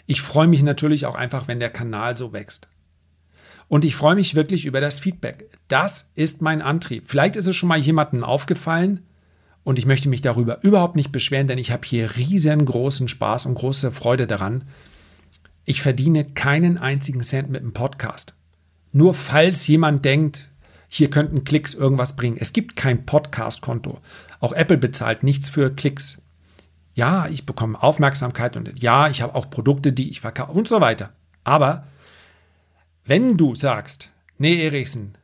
ich 0.06 0.22
freue 0.22 0.48
mich 0.48 0.62
natürlich 0.62 1.06
auch 1.06 1.14
einfach, 1.14 1.48
wenn 1.48 1.60
der 1.60 1.70
Kanal 1.70 2.16
so 2.16 2.32
wächst. 2.32 2.68
Und 3.68 3.84
ich 3.84 3.94
freue 3.94 4.16
mich 4.16 4.34
wirklich 4.34 4.66
über 4.66 4.80
das 4.80 4.98
Feedback. 4.98 5.48
Das 5.68 6.10
ist 6.16 6.42
mein 6.42 6.62
Antrieb. 6.62 7.04
Vielleicht 7.06 7.36
ist 7.36 7.46
es 7.46 7.54
schon 7.54 7.68
mal 7.68 7.78
jemandem 7.78 8.24
aufgefallen, 8.24 9.04
und 9.62 9.78
ich 9.78 9.86
möchte 9.86 10.08
mich 10.08 10.22
darüber 10.22 10.62
überhaupt 10.62 10.96
nicht 10.96 11.12
beschweren, 11.12 11.46
denn 11.46 11.58
ich 11.58 11.70
habe 11.70 11.86
hier 11.86 12.16
riesengroßen 12.16 13.08
Spaß 13.08 13.46
und 13.46 13.54
große 13.54 13.92
Freude 13.92 14.26
daran. 14.26 14.64
Ich 15.64 15.82
verdiene 15.82 16.24
keinen 16.24 16.78
einzigen 16.78 17.20
Cent 17.20 17.50
mit 17.50 17.62
dem 17.62 17.72
Podcast. 17.72 18.34
Nur 18.92 19.14
falls 19.14 19.66
jemand 19.66 20.04
denkt, 20.04 20.48
hier 20.88 21.10
könnten 21.10 21.44
Klicks 21.44 21.74
irgendwas 21.74 22.16
bringen. 22.16 22.38
Es 22.40 22.52
gibt 22.52 22.74
kein 22.74 23.06
Podcast-Konto. 23.06 24.00
Auch 24.40 24.52
Apple 24.52 24.78
bezahlt 24.78 25.22
nichts 25.22 25.50
für 25.50 25.72
Klicks. 25.72 26.22
Ja, 26.94 27.28
ich 27.28 27.46
bekomme 27.46 27.82
Aufmerksamkeit 27.82 28.56
und 28.56 28.82
ja, 28.82 29.08
ich 29.08 29.22
habe 29.22 29.34
auch 29.34 29.48
Produkte, 29.48 29.92
die 29.92 30.10
ich 30.10 30.20
verkaufe 30.20 30.52
und 30.52 30.68
so 30.68 30.80
weiter. 30.80 31.12
Aber 31.44 31.86
wenn 33.04 33.36
du 33.36 33.54
sagst, 33.54 34.10
nee, 34.38 34.64
Erichsen, 34.64 35.14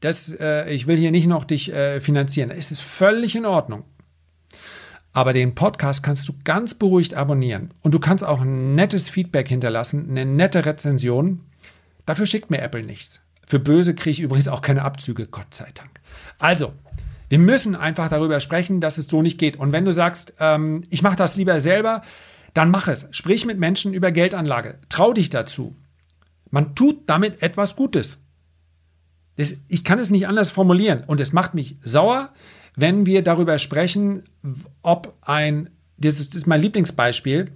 das, 0.00 0.34
äh, 0.38 0.70
ich 0.70 0.86
will 0.86 0.96
hier 0.96 1.10
nicht 1.10 1.26
noch 1.26 1.44
dich 1.44 1.72
äh, 1.72 2.00
finanzieren. 2.00 2.50
Ist 2.50 2.80
völlig 2.80 3.34
in 3.34 3.46
Ordnung. 3.46 3.84
Aber 5.12 5.32
den 5.32 5.54
Podcast 5.54 6.02
kannst 6.02 6.28
du 6.28 6.34
ganz 6.44 6.74
beruhigt 6.74 7.14
abonnieren. 7.14 7.72
Und 7.82 7.92
du 7.92 7.98
kannst 7.98 8.24
auch 8.24 8.40
ein 8.40 8.74
nettes 8.74 9.08
Feedback 9.08 9.48
hinterlassen, 9.48 10.06
eine 10.10 10.24
nette 10.24 10.64
Rezension. 10.64 11.40
Dafür 12.06 12.26
schickt 12.26 12.50
mir 12.50 12.60
Apple 12.60 12.84
nichts. 12.84 13.22
Für 13.46 13.58
Böse 13.58 13.94
kriege 13.94 14.10
ich 14.10 14.20
übrigens 14.20 14.48
auch 14.48 14.62
keine 14.62 14.82
Abzüge, 14.82 15.26
Gott 15.26 15.54
sei 15.54 15.68
Dank. 15.74 15.90
Also, 16.38 16.72
wir 17.28 17.38
müssen 17.38 17.74
einfach 17.74 18.08
darüber 18.08 18.40
sprechen, 18.40 18.80
dass 18.80 18.98
es 18.98 19.06
so 19.06 19.22
nicht 19.22 19.38
geht. 19.38 19.56
Und 19.56 19.72
wenn 19.72 19.84
du 19.84 19.92
sagst, 19.92 20.34
ähm, 20.40 20.82
ich 20.90 21.02
mache 21.02 21.16
das 21.16 21.36
lieber 21.36 21.60
selber, 21.60 22.02
dann 22.54 22.70
mach 22.70 22.88
es. 22.88 23.06
Sprich 23.10 23.44
mit 23.44 23.58
Menschen 23.58 23.92
über 23.92 24.10
Geldanlage. 24.10 24.78
Trau 24.88 25.12
dich 25.12 25.30
dazu. 25.30 25.76
Man 26.50 26.74
tut 26.74 27.08
damit 27.08 27.42
etwas 27.42 27.76
Gutes. 27.76 28.24
Das, 29.36 29.56
ich 29.68 29.84
kann 29.84 29.98
es 29.98 30.10
nicht 30.10 30.26
anders 30.26 30.50
formulieren. 30.50 31.04
Und 31.06 31.20
es 31.20 31.32
macht 31.32 31.54
mich 31.54 31.76
sauer, 31.82 32.32
wenn 32.76 33.06
wir 33.06 33.22
darüber 33.22 33.58
sprechen, 33.58 34.24
ob 34.82 35.16
ein, 35.22 35.70
das 35.98 36.20
ist 36.20 36.46
mein 36.46 36.62
Lieblingsbeispiel, 36.62 37.52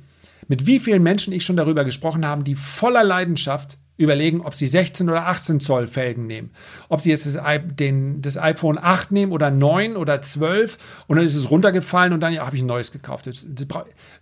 mit 0.48 0.66
wie 0.66 0.80
vielen 0.80 1.02
Menschen 1.02 1.32
ich 1.32 1.44
schon 1.44 1.56
darüber 1.56 1.84
gesprochen 1.84 2.26
habe, 2.26 2.44
die 2.44 2.56
voller 2.56 3.04
Leidenschaft 3.04 3.78
überlegen, 3.96 4.40
ob 4.40 4.54
sie 4.54 4.66
16 4.66 5.08
oder 5.08 5.26
18 5.26 5.60
Zoll 5.60 5.86
Felgen 5.86 6.26
nehmen. 6.26 6.50
Ob 6.88 7.00
sie 7.00 7.10
jetzt 7.10 7.26
das, 7.26 7.38
den, 7.64 8.22
das 8.22 8.38
iPhone 8.38 8.78
8 8.80 9.12
nehmen 9.12 9.32
oder 9.32 9.50
9 9.50 9.96
oder 9.96 10.22
12 10.22 10.78
und 11.06 11.16
dann 11.16 11.24
ist 11.24 11.36
es 11.36 11.50
runtergefallen 11.50 12.12
und 12.12 12.20
dann 12.20 12.32
ja, 12.32 12.44
habe 12.44 12.56
ich 12.56 12.62
ein 12.62 12.66
neues 12.66 12.92
gekauft. 12.92 13.26
Das, 13.26 13.46
das, 13.48 13.66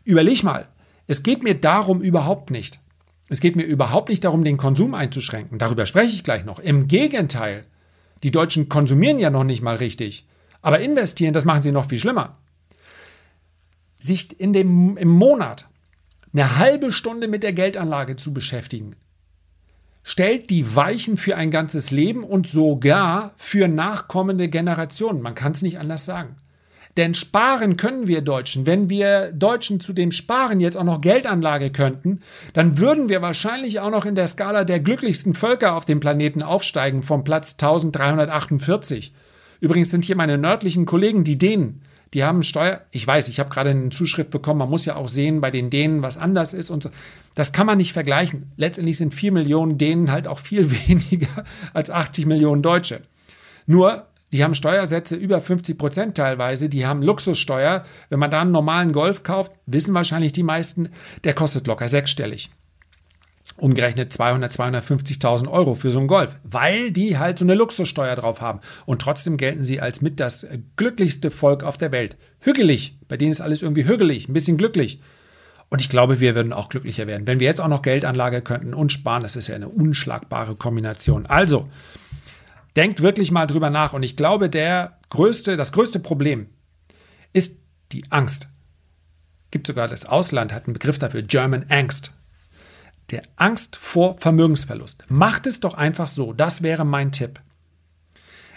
überleg 0.04 0.42
mal, 0.42 0.68
es 1.06 1.22
geht 1.22 1.42
mir 1.42 1.54
darum 1.54 2.00
überhaupt 2.00 2.50
nicht. 2.50 2.80
Es 3.28 3.40
geht 3.40 3.54
mir 3.54 3.62
überhaupt 3.62 4.08
nicht 4.08 4.24
darum, 4.24 4.44
den 4.44 4.56
Konsum 4.56 4.94
einzuschränken. 4.94 5.58
Darüber 5.58 5.86
spreche 5.86 6.14
ich 6.14 6.24
gleich 6.24 6.44
noch. 6.44 6.58
Im 6.58 6.88
Gegenteil. 6.88 7.64
Die 8.22 8.32
Deutschen 8.32 8.68
konsumieren 8.68 9.18
ja 9.18 9.30
noch 9.30 9.44
nicht 9.44 9.62
mal 9.62 9.76
richtig. 9.76 10.26
Aber 10.62 10.80
investieren, 10.80 11.32
das 11.32 11.44
machen 11.44 11.62
sie 11.62 11.72
noch 11.72 11.88
viel 11.88 11.98
schlimmer. 11.98 12.36
Sich 13.98 14.38
in 14.38 14.52
dem, 14.52 14.96
im 14.96 15.08
Monat 15.08 15.68
eine 16.32 16.58
halbe 16.58 16.92
Stunde 16.92 17.28
mit 17.28 17.42
der 17.42 17.52
Geldanlage 17.52 18.16
zu 18.16 18.34
beschäftigen, 18.34 18.96
stellt 20.02 20.50
die 20.50 20.74
Weichen 20.74 21.16
für 21.16 21.36
ein 21.36 21.50
ganzes 21.50 21.90
Leben 21.90 22.24
und 22.24 22.46
sogar 22.46 23.32
für 23.36 23.68
nachkommende 23.68 24.48
Generationen. 24.48 25.22
Man 25.22 25.34
kann 25.34 25.52
es 25.52 25.62
nicht 25.62 25.78
anders 25.78 26.04
sagen. 26.04 26.36
Denn 26.96 27.14
sparen 27.14 27.76
können 27.76 28.08
wir 28.08 28.20
Deutschen. 28.20 28.66
Wenn 28.66 28.90
wir 28.90 29.32
Deutschen 29.32 29.78
zu 29.78 29.92
dem 29.92 30.10
Sparen 30.10 30.58
jetzt 30.60 30.76
auch 30.76 30.84
noch 30.84 31.00
Geldanlage 31.00 31.70
könnten, 31.70 32.20
dann 32.52 32.78
würden 32.78 33.08
wir 33.08 33.22
wahrscheinlich 33.22 33.78
auch 33.80 33.90
noch 33.90 34.06
in 34.06 34.16
der 34.16 34.26
Skala 34.26 34.64
der 34.64 34.80
glücklichsten 34.80 35.34
Völker 35.34 35.76
auf 35.76 35.84
dem 35.84 36.00
Planeten 36.00 36.42
aufsteigen 36.42 37.02
vom 37.02 37.22
Platz 37.22 37.52
1348. 37.52 39.12
Übrigens 39.60 39.90
sind 39.90 40.04
hier 40.04 40.16
meine 40.16 40.36
nördlichen 40.36 40.84
Kollegen, 40.84 41.22
die 41.22 41.38
Dänen. 41.38 41.82
Die 42.14 42.24
haben 42.24 42.42
Steuer. 42.42 42.80
Ich 42.90 43.06
weiß, 43.06 43.28
ich 43.28 43.38
habe 43.38 43.50
gerade 43.50 43.70
eine 43.70 43.90
Zuschrift 43.90 44.30
bekommen. 44.30 44.58
Man 44.58 44.70
muss 44.70 44.84
ja 44.84 44.96
auch 44.96 45.08
sehen 45.08 45.40
bei 45.40 45.50
den 45.50 45.70
Dänen, 45.70 46.02
was 46.02 46.16
anders 46.16 46.52
ist 46.52 46.70
und 46.70 46.82
so. 46.82 46.90
Das 47.34 47.52
kann 47.52 47.66
man 47.66 47.78
nicht 47.78 47.92
vergleichen. 47.92 48.50
Letztendlich 48.56 48.98
sind 48.98 49.14
4 49.14 49.32
Millionen 49.32 49.78
Dänen 49.78 50.10
halt 50.10 50.26
auch 50.26 50.38
viel 50.38 50.70
weniger 50.88 51.44
als 51.72 51.90
80 51.90 52.26
Millionen 52.26 52.62
Deutsche. 52.62 53.02
Nur 53.66 54.06
die 54.32 54.44
haben 54.44 54.54
Steuersätze 54.54 55.16
über 55.16 55.40
50 55.40 55.76
Prozent 55.76 56.16
teilweise. 56.16 56.68
Die 56.68 56.86
haben 56.86 57.02
Luxussteuer. 57.02 57.84
Wenn 58.08 58.18
man 58.18 58.30
da 58.30 58.42
einen 58.42 58.52
normalen 58.52 58.92
Golf 58.92 59.22
kauft, 59.22 59.52
wissen 59.66 59.94
wahrscheinlich 59.94 60.32
die 60.32 60.42
meisten, 60.42 60.90
der 61.24 61.34
kostet 61.34 61.66
locker 61.66 61.88
sechsstellig. 61.88 62.50
Umgerechnet 63.60 64.12
200, 64.12 64.50
250.000 64.50 65.48
Euro 65.48 65.74
für 65.74 65.90
so 65.90 65.98
einen 65.98 66.08
Golf, 66.08 66.36
weil 66.44 66.90
die 66.90 67.18
halt 67.18 67.38
so 67.38 67.44
eine 67.44 67.54
Luxussteuer 67.54 68.16
drauf 68.16 68.40
haben. 68.40 68.60
Und 68.86 69.02
trotzdem 69.02 69.36
gelten 69.36 69.62
sie 69.62 69.80
als 69.80 70.00
mit 70.00 70.18
das 70.18 70.46
glücklichste 70.76 71.30
Volk 71.30 71.62
auf 71.62 71.76
der 71.76 71.92
Welt. 71.92 72.16
Hügelig. 72.40 72.98
Bei 73.08 73.16
denen 73.16 73.32
ist 73.32 73.40
alles 73.40 73.62
irgendwie 73.62 73.86
hügelig, 73.86 74.28
ein 74.28 74.32
bisschen 74.32 74.56
glücklich. 74.56 75.00
Und 75.68 75.80
ich 75.80 75.88
glaube, 75.88 76.18
wir 76.20 76.34
würden 76.34 76.52
auch 76.52 76.68
glücklicher 76.68 77.06
werden. 77.06 77.26
Wenn 77.26 77.38
wir 77.38 77.46
jetzt 77.46 77.60
auch 77.60 77.68
noch 77.68 77.82
Geldanlage 77.82 78.42
könnten 78.42 78.74
und 78.74 78.90
sparen, 78.90 79.22
das 79.22 79.36
ist 79.36 79.46
ja 79.46 79.54
eine 79.54 79.68
unschlagbare 79.68 80.56
Kombination. 80.56 81.26
Also, 81.26 81.68
Denkt 82.76 83.02
wirklich 83.02 83.30
mal 83.30 83.46
drüber 83.46 83.70
nach. 83.70 83.92
Und 83.92 84.02
ich 84.02 84.16
glaube, 84.16 84.48
der 84.48 84.98
größte, 85.10 85.56
das 85.56 85.72
größte 85.72 86.00
Problem 86.00 86.48
ist 87.32 87.60
die 87.92 88.04
Angst. 88.10 88.48
Gibt 89.50 89.66
sogar 89.66 89.88
das 89.88 90.06
Ausland, 90.06 90.52
hat 90.52 90.66
einen 90.66 90.74
Begriff 90.74 90.98
dafür, 90.98 91.22
German 91.22 91.66
Angst. 91.68 92.14
Der 93.10 93.22
Angst 93.36 93.76
vor 93.76 94.18
Vermögensverlust. 94.18 95.04
Macht 95.08 95.46
es 95.46 95.60
doch 95.60 95.74
einfach 95.74 96.08
so. 96.08 96.32
Das 96.32 96.62
wäre 96.62 96.84
mein 96.84 97.10
Tipp. 97.10 97.40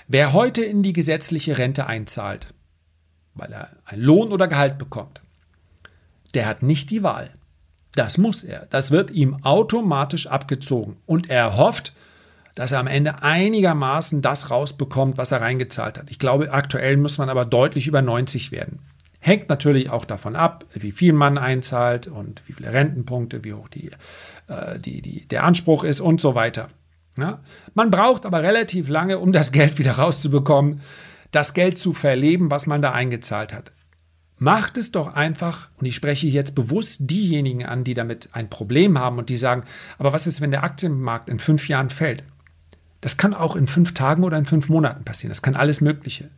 Wer 0.07 0.33
heute 0.33 0.63
in 0.63 0.83
die 0.83 0.93
gesetzliche 0.93 1.57
Rente 1.57 1.87
einzahlt, 1.87 2.53
weil 3.33 3.51
er 3.51 3.71
ein 3.85 3.99
Lohn 3.99 4.31
oder 4.31 4.47
Gehalt 4.47 4.77
bekommt, 4.77 5.21
der 6.35 6.45
hat 6.45 6.61
nicht 6.61 6.89
die 6.91 7.03
Wahl. 7.03 7.31
Das 7.95 8.17
muss 8.17 8.43
er. 8.43 8.67
Das 8.69 8.91
wird 8.91 9.11
ihm 9.11 9.43
automatisch 9.43 10.27
abgezogen. 10.27 10.97
Und 11.05 11.29
er 11.29 11.57
hofft, 11.57 11.93
dass 12.55 12.71
er 12.71 12.79
am 12.79 12.87
Ende 12.87 13.23
einigermaßen 13.23 14.21
das 14.21 14.51
rausbekommt, 14.51 15.17
was 15.17 15.31
er 15.31 15.41
reingezahlt 15.41 15.97
hat. 15.97 16.11
Ich 16.11 16.19
glaube, 16.19 16.51
aktuell 16.51 16.97
muss 16.97 17.17
man 17.17 17.29
aber 17.29 17.45
deutlich 17.45 17.87
über 17.87 18.01
90 18.01 18.51
werden. 18.51 18.79
Hängt 19.19 19.47
natürlich 19.47 19.89
auch 19.89 20.05
davon 20.05 20.35
ab, 20.35 20.65
wie 20.73 20.91
viel 20.91 21.13
man 21.13 21.37
einzahlt 21.37 22.07
und 22.07 22.47
wie 22.47 22.53
viele 22.53 22.73
Rentenpunkte, 22.73 23.43
wie 23.43 23.53
hoch 23.53 23.69
die, 23.69 23.89
äh, 24.53 24.79
die, 24.79 25.01
die, 25.01 25.27
der 25.27 25.43
Anspruch 25.43 25.83
ist 25.83 26.01
und 26.01 26.21
so 26.21 26.35
weiter. 26.35 26.69
Ja? 27.17 27.41
Man 27.73 27.91
braucht 27.91 28.25
aber 28.25 28.43
relativ 28.43 28.89
lange, 28.89 29.19
um 29.19 29.31
das 29.31 29.51
Geld 29.51 29.77
wieder 29.77 29.93
rauszubekommen, 29.93 30.81
das 31.31 31.53
Geld 31.53 31.77
zu 31.77 31.93
verleben, 31.93 32.51
was 32.51 32.67
man 32.67 32.81
da 32.81 32.91
eingezahlt 32.91 33.53
hat. 33.53 33.71
Macht 34.39 34.77
es 34.77 34.91
doch 34.91 35.13
einfach, 35.13 35.69
und 35.77 35.85
ich 35.85 35.95
spreche 35.95 36.27
jetzt 36.27 36.55
bewusst 36.55 37.01
diejenigen 37.03 37.65
an, 37.65 37.83
die 37.83 37.93
damit 37.93 38.29
ein 38.33 38.49
Problem 38.49 38.99
haben 38.99 39.17
und 39.17 39.29
die 39.29 39.37
sagen, 39.37 39.63
aber 39.97 40.11
was 40.11 40.27
ist, 40.27 40.41
wenn 40.41 40.51
der 40.51 40.63
Aktienmarkt 40.63 41.29
in 41.29 41.39
fünf 41.39 41.67
Jahren 41.69 41.89
fällt? 41.89 42.23
Das 42.99 43.17
kann 43.17 43.33
auch 43.33 43.55
in 43.55 43.67
fünf 43.67 43.93
Tagen 43.93 44.23
oder 44.23 44.37
in 44.37 44.45
fünf 44.45 44.69
Monaten 44.69 45.03
passieren. 45.03 45.29
Das 45.31 45.41
kann 45.41 45.55
alles 45.55 45.81
Mögliche. 45.81 46.29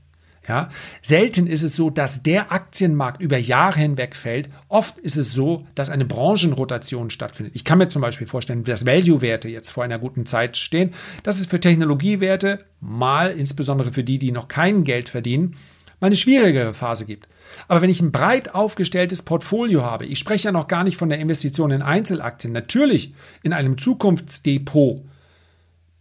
Ja? 0.47 0.69
Selten 1.01 1.47
ist 1.47 1.63
es 1.63 1.75
so, 1.75 1.89
dass 1.89 2.23
der 2.23 2.51
Aktienmarkt 2.51 3.21
über 3.21 3.37
Jahre 3.37 3.79
hinweg 3.79 4.15
fällt. 4.15 4.49
Oft 4.67 4.99
ist 4.99 5.17
es 5.17 5.33
so, 5.33 5.65
dass 5.75 5.89
eine 5.89 6.05
Branchenrotation 6.05 7.09
stattfindet. 7.09 7.55
Ich 7.55 7.63
kann 7.63 7.77
mir 7.77 7.87
zum 7.87 8.01
Beispiel 8.01 8.27
vorstellen, 8.27 8.63
dass 8.63 8.85
Value-Werte 8.85 9.49
jetzt 9.49 9.71
vor 9.71 9.83
einer 9.83 9.99
guten 9.99 10.25
Zeit 10.25 10.57
stehen, 10.57 10.91
dass 11.23 11.39
es 11.39 11.47
für 11.47 11.59
Technologiewerte 11.59 12.65
mal, 12.79 13.31
insbesondere 13.31 13.91
für 13.91 14.03
die, 14.03 14.19
die 14.19 14.31
noch 14.31 14.47
kein 14.47 14.83
Geld 14.83 15.09
verdienen, 15.09 15.55
mal 15.99 16.07
eine 16.07 16.15
schwierigere 16.15 16.73
Phase 16.73 17.05
gibt. 17.05 17.27
Aber 17.67 17.81
wenn 17.81 17.89
ich 17.89 18.01
ein 18.01 18.11
breit 18.11 18.53
aufgestelltes 18.53 19.23
Portfolio 19.23 19.83
habe, 19.83 20.05
ich 20.05 20.19
spreche 20.19 20.45
ja 20.45 20.51
noch 20.51 20.67
gar 20.67 20.83
nicht 20.83 20.97
von 20.97 21.09
der 21.09 21.19
Investition 21.19 21.71
in 21.71 21.81
Einzelaktien, 21.81 22.53
natürlich 22.53 23.13
in 23.43 23.53
einem 23.53 23.77
Zukunftsdepot 23.77 25.03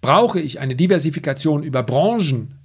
brauche 0.01 0.41
ich 0.41 0.61
eine 0.61 0.77
Diversifikation 0.77 1.63
über 1.63 1.83
Branchen 1.83 2.59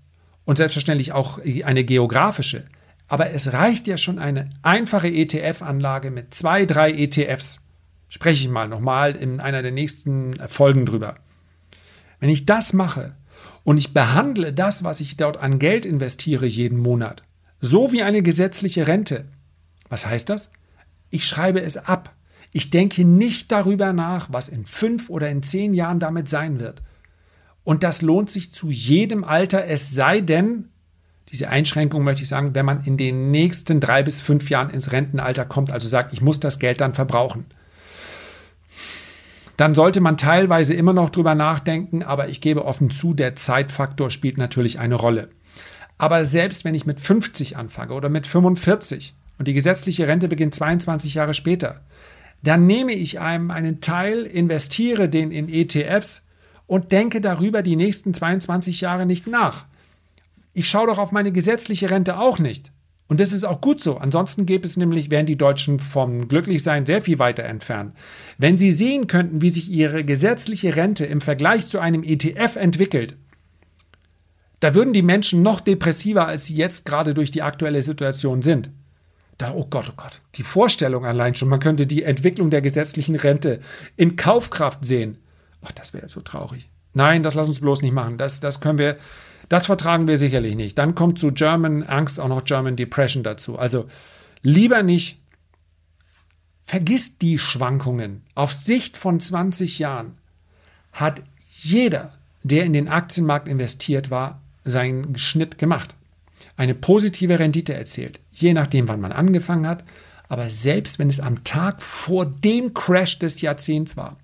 und 0.50 0.56
selbstverständlich 0.56 1.12
auch 1.12 1.40
eine 1.64 1.84
geografische. 1.84 2.64
Aber 3.08 3.30
es 3.30 3.54
reicht 3.54 3.86
ja 3.86 3.98
schon 3.98 4.18
eine 4.18 4.50
einfache 4.64 5.08
ETF-Anlage 5.08 6.10
mit 6.10 6.34
zwei, 6.34 6.66
drei 6.66 6.92
ETFs. 6.92 7.62
Spreche 8.08 8.46
ich 8.46 8.50
mal 8.50 8.68
nochmal 8.68 9.16
in 9.16 9.42
einer 9.42 9.62
der 9.62 9.72
nächsten 9.72 10.34
Folgen 10.48 10.88
drüber. 10.88 11.14
Wenn 12.20 12.32
ich 12.32 12.48
das 12.48 12.74
mache 12.74 13.16
und 13.64 13.78
ich 13.78 13.94
behandle 13.94 14.52
das, 14.52 14.84
was 14.84 15.02
ich 15.02 15.18
dort 15.18 15.38
an 15.38 15.60
Geld 15.60 15.86
investiere 15.86 16.48
jeden 16.48 16.80
Monat, 16.80 17.22
so 17.62 17.92
wie 17.92 18.02
eine 18.02 18.24
gesetzliche 18.24 18.88
Rente, 18.88 19.26
was 19.88 20.08
heißt 20.08 20.30
das? 20.30 20.50
Ich 21.12 21.28
schreibe 21.28 21.62
es 21.62 21.78
ab. 21.78 22.16
Ich 22.54 22.72
denke 22.72 23.06
nicht 23.06 23.52
darüber 23.52 23.94
nach, 23.94 24.30
was 24.32 24.50
in 24.50 24.66
fünf 24.66 25.12
oder 25.12 25.30
in 25.30 25.44
zehn 25.44 25.76
Jahren 25.76 26.00
damit 26.00 26.28
sein 26.28 26.60
wird. 26.60 26.82
Und 27.70 27.84
das 27.84 28.02
lohnt 28.02 28.32
sich 28.32 28.52
zu 28.52 28.72
jedem 28.72 29.24
Alter, 29.24 29.68
es 29.68 29.92
sei 29.92 30.22
denn, 30.22 30.70
diese 31.32 31.50
Einschränkung 31.50 32.04
möchte 32.04 32.24
ich 32.24 32.30
sagen, 32.30 32.56
wenn 32.56 32.66
man 32.66 32.84
in 32.84 32.98
den 32.98 33.30
nächsten 33.30 33.80
drei 33.80 34.02
bis 34.02 34.20
fünf 34.20 34.50
Jahren 34.50 34.72
ins 34.72 34.92
Rentenalter 34.92 35.46
kommt, 35.46 35.70
also 35.70 35.88
sagt, 35.88 36.12
ich 36.12 36.20
muss 36.20 36.40
das 36.40 36.58
Geld 36.58 36.82
dann 36.82 36.96
verbrauchen. 36.96 37.46
Dann 39.56 39.76
sollte 39.76 40.02
man 40.02 40.18
teilweise 40.18 40.74
immer 40.74 40.94
noch 40.94 41.12
drüber 41.12 41.36
nachdenken, 41.36 42.02
aber 42.02 42.28
ich 42.30 42.42
gebe 42.42 42.66
offen 42.66 42.90
zu, 42.90 43.14
der 43.14 43.36
Zeitfaktor 43.36 44.10
spielt 44.10 44.40
natürlich 44.40 44.80
eine 44.80 44.96
Rolle. 44.96 45.30
Aber 46.00 46.26
selbst 46.26 46.66
wenn 46.66 46.74
ich 46.74 46.88
mit 46.88 47.00
50 47.00 47.56
anfange 47.56 47.94
oder 47.94 48.10
mit 48.10 48.26
45 48.26 49.14
und 49.38 49.48
die 49.48 49.54
gesetzliche 49.54 50.08
Rente 50.08 50.28
beginnt 50.28 50.56
22 50.56 51.14
Jahre 51.14 51.36
später, 51.36 51.82
dann 52.42 52.66
nehme 52.66 52.94
ich 52.94 53.20
einem 53.20 53.52
einen 53.52 53.80
Teil, 53.80 54.24
investiere 54.24 55.08
den 55.08 55.30
in 55.30 55.48
ETFs 55.48 56.24
und 56.70 56.92
denke 56.92 57.20
darüber 57.20 57.64
die 57.64 57.76
nächsten 57.76 58.14
22 58.14 58.82
Jahre 58.82 59.08
nicht 59.08 59.26
nach. 59.26 59.66
Ich 60.54 60.70
schaue 60.70 60.86
doch 60.86 61.00
auf 61.00 61.12
meine 61.12 61.32
gesetzliche 61.32 61.90
Rente 61.90 62.20
auch 62.20 62.38
nicht. 62.38 62.72
Und 63.08 63.20
das 63.20 63.34
ist 63.34 63.44
auch 63.44 63.60
gut 63.60 63.82
so. 63.82 63.98
Ansonsten 63.98 64.46
gäbe 64.46 64.68
es 64.68 64.78
nämlich, 64.78 65.10
wären 65.10 65.26
die 65.26 65.38
Deutschen 65.38 65.80
vom 65.80 66.28
Glücklichsein 66.28 66.86
sehr 66.86 67.02
viel 67.02 67.18
weiter 67.18 67.44
entfernt. 67.44 67.96
Wenn 68.38 68.60
sie 68.60 68.72
sehen 68.72 69.08
könnten, 69.08 69.42
wie 69.42 69.50
sich 69.50 69.68
ihre 69.68 70.06
gesetzliche 70.06 70.76
Rente 70.76 71.08
im 71.08 71.22
Vergleich 71.22 71.66
zu 71.66 71.80
einem 71.80 72.04
ETF 72.04 72.56
entwickelt, 72.56 73.18
da 74.60 74.76
würden 74.76 74.94
die 74.94 75.02
Menschen 75.02 75.42
noch 75.42 75.62
depressiver, 75.62 76.28
als 76.28 76.46
sie 76.46 76.56
jetzt 76.56 76.86
gerade 76.86 77.16
durch 77.16 77.32
die 77.32 77.42
aktuelle 77.42 77.82
Situation 77.82 78.44
sind. 78.44 78.70
Da, 79.40 79.54
oh 79.56 79.66
Gott, 79.68 79.88
oh 79.90 79.96
Gott, 79.98 80.22
die 80.36 80.44
Vorstellung 80.44 81.04
allein 81.04 81.34
schon, 81.34 81.50
man 81.50 81.62
könnte 81.62 81.88
die 81.88 82.04
Entwicklung 82.04 82.52
der 82.52 82.62
gesetzlichen 82.62 83.16
Rente 83.16 83.60
in 83.98 84.18
Kaufkraft 84.18 84.86
sehen. 84.86 85.18
Ach, 85.62 85.72
das 85.72 85.94
wäre 85.94 86.10
so 86.10 86.22
traurig. 86.22 86.70
Nein, 86.94 87.24
das 87.24 87.36
lass 87.36 87.48
uns 87.48 87.60
bloß 87.60 87.82
nicht 87.82 87.94
machen. 87.94 88.18
Das, 88.18 88.40
das 88.40 88.60
können 88.60 88.78
wir, 88.78 88.98
das 89.48 89.68
vertragen 89.68 90.08
wir 90.08 90.18
sicherlich 90.18 90.56
nicht. 90.56 90.78
Dann 90.78 90.96
kommt 90.96 91.20
zu 91.20 91.32
German 91.32 91.84
Angst 91.84 92.20
auch 92.20 92.28
noch 92.28 92.44
German 92.44 92.76
Depression 92.76 93.24
dazu. 93.24 93.58
Also 93.58 93.88
lieber 94.42 94.84
nicht. 94.84 95.20
Vergiss 96.64 97.18
die 97.18 97.40
Schwankungen. 97.40 98.24
Auf 98.36 98.54
Sicht 98.54 98.96
von 98.96 99.20
20 99.20 99.80
Jahren 99.80 100.18
hat 100.92 101.24
jeder, 101.62 102.14
der 102.44 102.64
in 102.64 102.74
den 102.74 102.88
Aktienmarkt 102.88 103.48
investiert 103.48 104.12
war, 104.12 104.42
seinen 104.66 105.18
Schnitt 105.18 105.58
gemacht. 105.58 105.96
Eine 106.58 106.76
positive 106.76 107.40
Rendite 107.40 107.74
erzielt, 107.74 108.20
je 108.32 108.54
nachdem, 108.54 108.88
wann 108.88 109.02
man 109.02 109.12
angefangen 109.12 109.68
hat. 109.68 109.84
Aber 110.28 110.50
selbst 110.50 111.00
wenn 111.00 111.10
es 111.10 111.20
am 111.20 111.44
Tag 111.44 111.82
vor 111.82 112.26
dem 112.26 112.74
Crash 112.76 113.18
des 113.18 113.42
Jahrzehnts 113.42 113.98
war, 113.98 114.18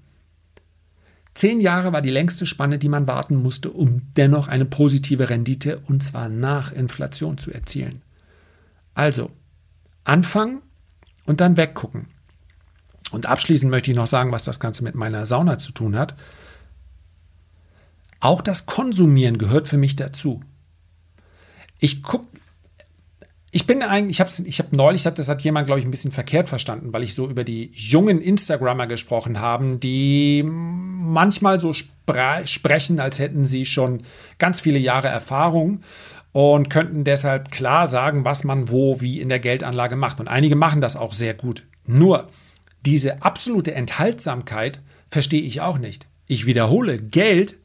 Zehn 1.36 1.60
Jahre 1.60 1.91
war 1.91 2.02
die 2.02 2.12
längste 2.12 2.45
Spanne, 2.45 2.80
die 2.80 2.88
man 2.88 3.08
warten 3.08 3.36
musste, 3.36 3.69
um 3.69 4.02
dennoch 4.15 4.48
eine 4.48 4.65
positive 4.65 5.30
Rendite 5.30 5.82
und 5.86 6.02
zwar 6.02 6.30
nach 6.30 6.71
Inflation 6.71 7.38
zu 7.38 7.52
erzielen. 7.52 8.02
Also, 8.93 9.30
anfangen 10.06 10.62
und 11.26 11.41
dann 11.41 11.58
weggucken. 11.58 12.08
Und 13.12 13.26
abschließend 13.26 13.69
möchte 13.69 13.91
ich 13.91 13.98
noch 13.98 14.08
sagen, 14.08 14.32
was 14.32 14.45
das 14.45 14.62
Ganze 14.62 14.84
mit 14.84 14.95
meiner 14.95 15.26
Sauna 15.26 15.58
zu 15.58 15.74
tun 15.74 15.98
hat. 15.98 16.15
Auch 18.21 18.41
das 18.41 18.65
Konsumieren 18.65 19.38
gehört 19.38 19.67
für 19.67 19.78
mich 19.78 19.98
dazu. 19.98 20.41
Ich 21.80 22.02
gucke 22.02 22.28
ich 23.56 23.65
bin 23.65 23.82
eigentlich, 23.82 24.18
ich 24.18 24.20
habe 24.20 24.50
ich 24.50 24.60
hab 24.60 24.74
neulich, 24.74 25.04
das 25.04 25.30
hat 25.30 25.41
jemand, 25.44 25.65
glaube 25.65 25.80
ich, 25.80 25.86
ein 25.86 25.91
bisschen 25.91 26.12
verkehrt 26.12 26.50
verstanden, 26.50 26.91
weil 26.91 27.04
ich 27.04 27.13
so 27.13 27.26
über 27.26 27.46
die 27.46 27.72
jungen 27.74 28.20
Instagrammer 28.20 28.86
gesprochen 28.86 29.39
habe, 29.39 29.78
die 29.78 30.44
manchmal 30.46 31.62
so 31.62 31.72
spre 31.72 32.41
sprechen, 32.44 33.00
als 33.00 33.18
hätten 33.18 33.46
sie 33.46 33.65
schon 33.65 34.02
ganz 34.39 34.60
viele 34.60 34.78
Jahre 34.78 35.08
Erfahrung 35.08 35.80
und 36.34 36.70
könnten 36.70 37.06
deshalb 37.06 37.50
klar 37.50 37.88
sagen, 37.88 38.26
was 38.26 38.44
man 38.44 38.68
wo, 38.68 39.00
wie 39.00 39.22
in 39.22 39.30
der 39.30 39.39
Geldanlage 39.39 39.96
macht. 39.96 40.20
Und 40.20 40.28
einige 40.28 40.58
machen 40.58 40.82
das 40.82 40.98
auch 40.98 41.13
sehr 41.13 41.34
gut. 41.34 41.63
Nur 41.86 42.28
diese 42.86 43.24
absolute 43.24 43.74
Enthaltsamkeit 43.74 44.82
verstehe 45.10 45.41
ich 45.41 45.62
auch 45.62 45.78
nicht. 45.78 46.08
Ich 46.28 46.46
wiederhole, 46.46 46.98
Geld 46.98 47.58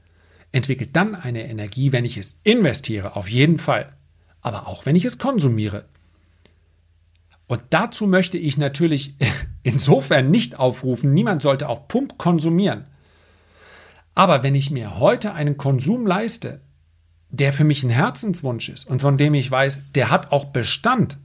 entwickelt 0.52 0.90
dann 0.92 1.16
eine 1.16 1.50
Energie, 1.50 1.90
wenn 1.90 2.04
ich 2.04 2.16
es 2.16 2.38
investiere, 2.44 3.16
auf 3.16 3.28
jeden 3.28 3.58
Fall 3.58 3.90
aber 4.42 4.66
auch 4.66 4.86
wenn 4.86 4.96
ich 4.96 5.04
es 5.04 5.18
konsumiere. 5.18 5.84
Und 7.46 7.62
dazu 7.70 8.06
möchte 8.06 8.38
ich 8.38 8.58
natürlich 8.58 9.14
insofern 9.62 10.30
nicht 10.30 10.58
aufrufen, 10.58 11.12
niemand 11.12 11.42
sollte 11.42 11.68
auf 11.68 11.88
Pump 11.88 12.16
konsumieren. 12.16 12.86
Aber 14.14 14.42
wenn 14.42 14.54
ich 14.54 14.70
mir 14.70 14.98
heute 14.98 15.34
einen 15.34 15.56
Konsum 15.56 16.06
leiste, 16.06 16.60
der 17.30 17.52
für 17.52 17.64
mich 17.64 17.82
ein 17.82 17.90
Herzenswunsch 17.90 18.68
ist 18.68 18.86
und 18.86 19.00
von 19.00 19.16
dem 19.16 19.34
ich 19.34 19.50
weiß, 19.50 19.92
der 19.94 20.10
hat 20.10 20.32
auch 20.32 20.46
Bestand, 20.46 21.18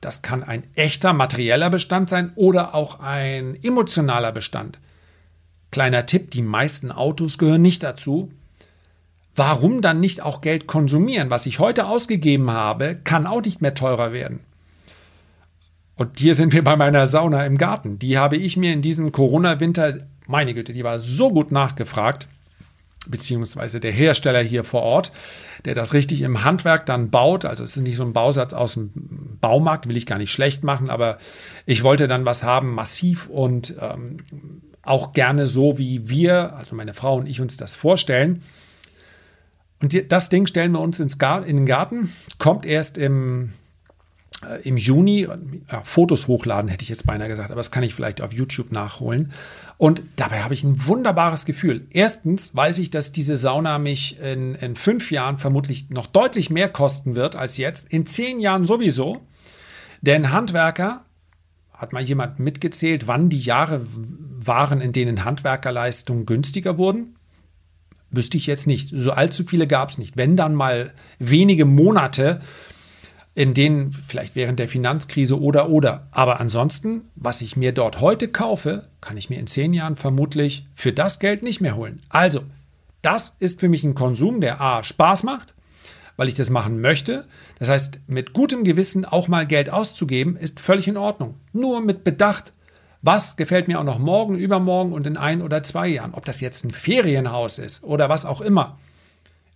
das 0.00 0.22
kann 0.22 0.42
ein 0.42 0.64
echter 0.74 1.12
materieller 1.12 1.70
Bestand 1.70 2.10
sein 2.10 2.32
oder 2.34 2.74
auch 2.74 3.00
ein 3.00 3.56
emotionaler 3.62 4.32
Bestand. 4.32 4.78
Kleiner 5.70 6.06
Tipp, 6.06 6.30
die 6.30 6.42
meisten 6.42 6.92
Autos 6.92 7.38
gehören 7.38 7.62
nicht 7.62 7.82
dazu, 7.82 8.30
warum 9.34 9.82
dann 9.82 10.00
nicht 10.00 10.22
auch 10.22 10.40
Geld 10.40 10.66
konsumieren? 10.66 11.30
Was 11.30 11.46
ich 11.46 11.58
heute 11.58 11.86
ausgegeben 11.86 12.50
habe, 12.50 12.96
kann 13.04 13.26
auch 13.26 13.42
nicht 13.42 13.60
mehr 13.62 13.74
teurer 13.74 14.12
werden. 14.12 14.40
Und 15.96 16.18
hier 16.18 16.34
sind 16.34 16.52
wir 16.52 16.64
bei 16.64 16.76
meiner 16.76 17.06
Sauna 17.06 17.46
im 17.46 17.56
Garten. 17.56 17.98
Die 17.98 18.18
habe 18.18 18.36
ich 18.36 18.56
mir 18.56 18.72
in 18.72 18.82
diesem 18.82 19.12
Corona-Winter, 19.12 19.98
meine 20.26 20.54
Güte, 20.54 20.72
die 20.72 20.84
war 20.84 20.98
so 20.98 21.30
gut 21.30 21.52
nachgefragt, 21.52 22.28
beziehungsweise 23.06 23.80
der 23.80 23.92
Hersteller 23.92 24.40
hier 24.40 24.64
vor 24.64 24.82
Ort, 24.82 25.12
der 25.64 25.74
das 25.74 25.94
richtig 25.94 26.22
im 26.22 26.42
Handwerk 26.42 26.86
dann 26.86 27.10
baut. 27.10 27.44
Also 27.44 27.62
es 27.62 27.76
ist 27.76 27.82
nicht 27.82 27.96
so 27.96 28.02
ein 28.02 28.12
Bausatz 28.12 28.54
aus 28.54 28.74
dem 28.74 28.90
Baumarkt, 29.40 29.88
will 29.88 29.96
ich 29.96 30.06
gar 30.06 30.18
nicht 30.18 30.32
schlecht 30.32 30.64
machen, 30.64 30.90
aber 30.90 31.18
ich 31.66 31.82
wollte 31.82 32.08
dann 32.08 32.24
was 32.24 32.42
haben, 32.42 32.74
massiv 32.74 33.28
und 33.28 33.74
ähm, 33.80 34.18
auch 34.82 35.12
gerne 35.12 35.46
so, 35.46 35.78
wie 35.78 36.08
wir, 36.08 36.54
also 36.54 36.74
meine 36.74 36.94
Frau 36.94 37.16
und 37.16 37.28
ich 37.28 37.40
uns 37.40 37.56
das 37.56 37.74
vorstellen. 37.74 38.42
Und 39.84 40.10
das 40.10 40.30
Ding 40.30 40.46
stellen 40.46 40.72
wir 40.72 40.80
uns 40.80 40.98
ins 40.98 41.18
Gar 41.18 41.44
in 41.44 41.56
den 41.56 41.66
Garten, 41.66 42.10
kommt 42.38 42.64
erst 42.64 42.96
im, 42.96 43.52
äh, 44.42 44.66
im 44.66 44.78
Juni. 44.78 45.28
Ja, 45.70 45.82
Fotos 45.82 46.26
hochladen, 46.26 46.70
hätte 46.70 46.82
ich 46.82 46.88
jetzt 46.88 47.04
beinahe 47.04 47.28
gesagt, 47.28 47.50
aber 47.50 47.58
das 47.58 47.70
kann 47.70 47.82
ich 47.82 47.94
vielleicht 47.94 48.22
auf 48.22 48.32
YouTube 48.32 48.72
nachholen. 48.72 49.32
Und 49.76 50.02
dabei 50.16 50.42
habe 50.42 50.54
ich 50.54 50.64
ein 50.64 50.86
wunderbares 50.86 51.44
Gefühl. 51.44 51.86
Erstens 51.90 52.56
weiß 52.56 52.78
ich, 52.78 52.88
dass 52.88 53.12
diese 53.12 53.36
Sauna 53.36 53.78
mich 53.78 54.18
in, 54.20 54.54
in 54.54 54.74
fünf 54.74 55.10
Jahren 55.10 55.36
vermutlich 55.36 55.90
noch 55.90 56.06
deutlich 56.06 56.48
mehr 56.48 56.70
kosten 56.70 57.14
wird 57.14 57.36
als 57.36 57.58
jetzt. 57.58 57.92
In 57.92 58.06
zehn 58.06 58.40
Jahren 58.40 58.64
sowieso. 58.64 59.20
Denn 60.00 60.32
Handwerker, 60.32 61.04
hat 61.74 61.92
mal 61.92 62.02
jemand 62.02 62.38
mitgezählt, 62.38 63.06
wann 63.06 63.28
die 63.28 63.40
Jahre 63.40 63.86
waren, 63.86 64.80
in 64.80 64.92
denen 64.92 65.26
Handwerkerleistungen 65.26 66.24
günstiger 66.24 66.78
wurden? 66.78 67.16
Wüsste 68.16 68.36
ich 68.36 68.46
jetzt 68.46 68.66
nicht. 68.66 68.90
So 68.94 69.12
allzu 69.12 69.44
viele 69.44 69.66
gab 69.66 69.90
es 69.90 69.98
nicht. 69.98 70.16
Wenn 70.16 70.36
dann 70.36 70.54
mal 70.54 70.92
wenige 71.18 71.64
Monate, 71.64 72.40
in 73.34 73.52
denen 73.52 73.92
vielleicht 73.92 74.36
während 74.36 74.58
der 74.58 74.68
Finanzkrise 74.68 75.40
oder 75.40 75.68
oder. 75.68 76.06
Aber 76.12 76.40
ansonsten, 76.40 77.02
was 77.16 77.40
ich 77.40 77.56
mir 77.56 77.72
dort 77.72 78.00
heute 78.00 78.28
kaufe, 78.28 78.88
kann 79.00 79.16
ich 79.16 79.28
mir 79.28 79.38
in 79.38 79.46
zehn 79.46 79.72
Jahren 79.72 79.96
vermutlich 79.96 80.66
für 80.72 80.92
das 80.92 81.18
Geld 81.18 81.42
nicht 81.42 81.60
mehr 81.60 81.76
holen. 81.76 82.00
Also, 82.08 82.44
das 83.02 83.36
ist 83.40 83.60
für 83.60 83.68
mich 83.68 83.84
ein 83.84 83.94
Konsum, 83.94 84.40
der 84.40 84.60
A 84.60 84.84
Spaß 84.84 85.24
macht, 85.24 85.54
weil 86.16 86.28
ich 86.28 86.34
das 86.34 86.50
machen 86.50 86.80
möchte. 86.80 87.26
Das 87.58 87.68
heißt, 87.68 88.00
mit 88.06 88.32
gutem 88.32 88.62
Gewissen 88.64 89.04
auch 89.04 89.28
mal 89.28 89.46
Geld 89.46 89.68
auszugeben, 89.68 90.36
ist 90.36 90.60
völlig 90.60 90.86
in 90.86 90.96
Ordnung. 90.96 91.34
Nur 91.52 91.80
mit 91.80 92.04
Bedacht, 92.04 92.52
was 93.04 93.36
gefällt 93.36 93.68
mir 93.68 93.78
auch 93.78 93.84
noch 93.84 93.98
morgen, 93.98 94.34
übermorgen 94.34 94.94
und 94.94 95.06
in 95.06 95.18
ein 95.18 95.42
oder 95.42 95.62
zwei 95.62 95.88
Jahren? 95.88 96.14
Ob 96.14 96.24
das 96.24 96.40
jetzt 96.40 96.64
ein 96.64 96.70
Ferienhaus 96.70 97.58
ist 97.58 97.84
oder 97.84 98.08
was 98.08 98.24
auch 98.24 98.40
immer. 98.40 98.78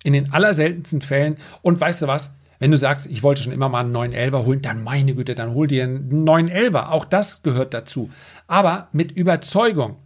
In 0.05 0.13
den 0.13 0.31
allerseltensten 0.33 1.01
Fällen. 1.01 1.39
Und 1.63 1.81
weißt 1.81 2.03
du 2.03 2.07
was? 2.07 2.33
Wenn 2.59 2.71
du 2.71 2.77
sagst, 2.77 3.07
ich 3.07 3.23
wollte 3.23 3.43
schon 3.43 3.55
immer 3.55 3.71
mal 3.71 3.81
einen 3.81 3.97
911er 3.97 4.45
holen, 4.45 4.61
dann 4.61 4.85
meine 4.85 5.15
Güte, 5.15 5.35
dann 5.35 5.55
hol 5.55 5.67
dir 5.67 5.85
einen 5.85 6.29
911er. 6.29 6.91
Auch 6.91 7.07
das 7.07 7.43
gehört 7.43 7.73
dazu. 7.73 8.11
Aber 8.49 8.89
mit 8.93 9.13
Überzeugung. 9.13 9.97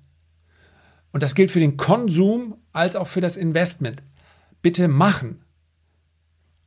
Und 1.10 1.24
das 1.24 1.34
gilt 1.34 1.50
für 1.50 1.60
den 1.60 1.76
Konsum 1.76 2.54
als 2.72 2.94
auch 2.94 3.08
für 3.08 3.20
das 3.20 3.36
Investment. 3.36 4.04
Bitte 4.62 4.86
machen. 4.86 5.44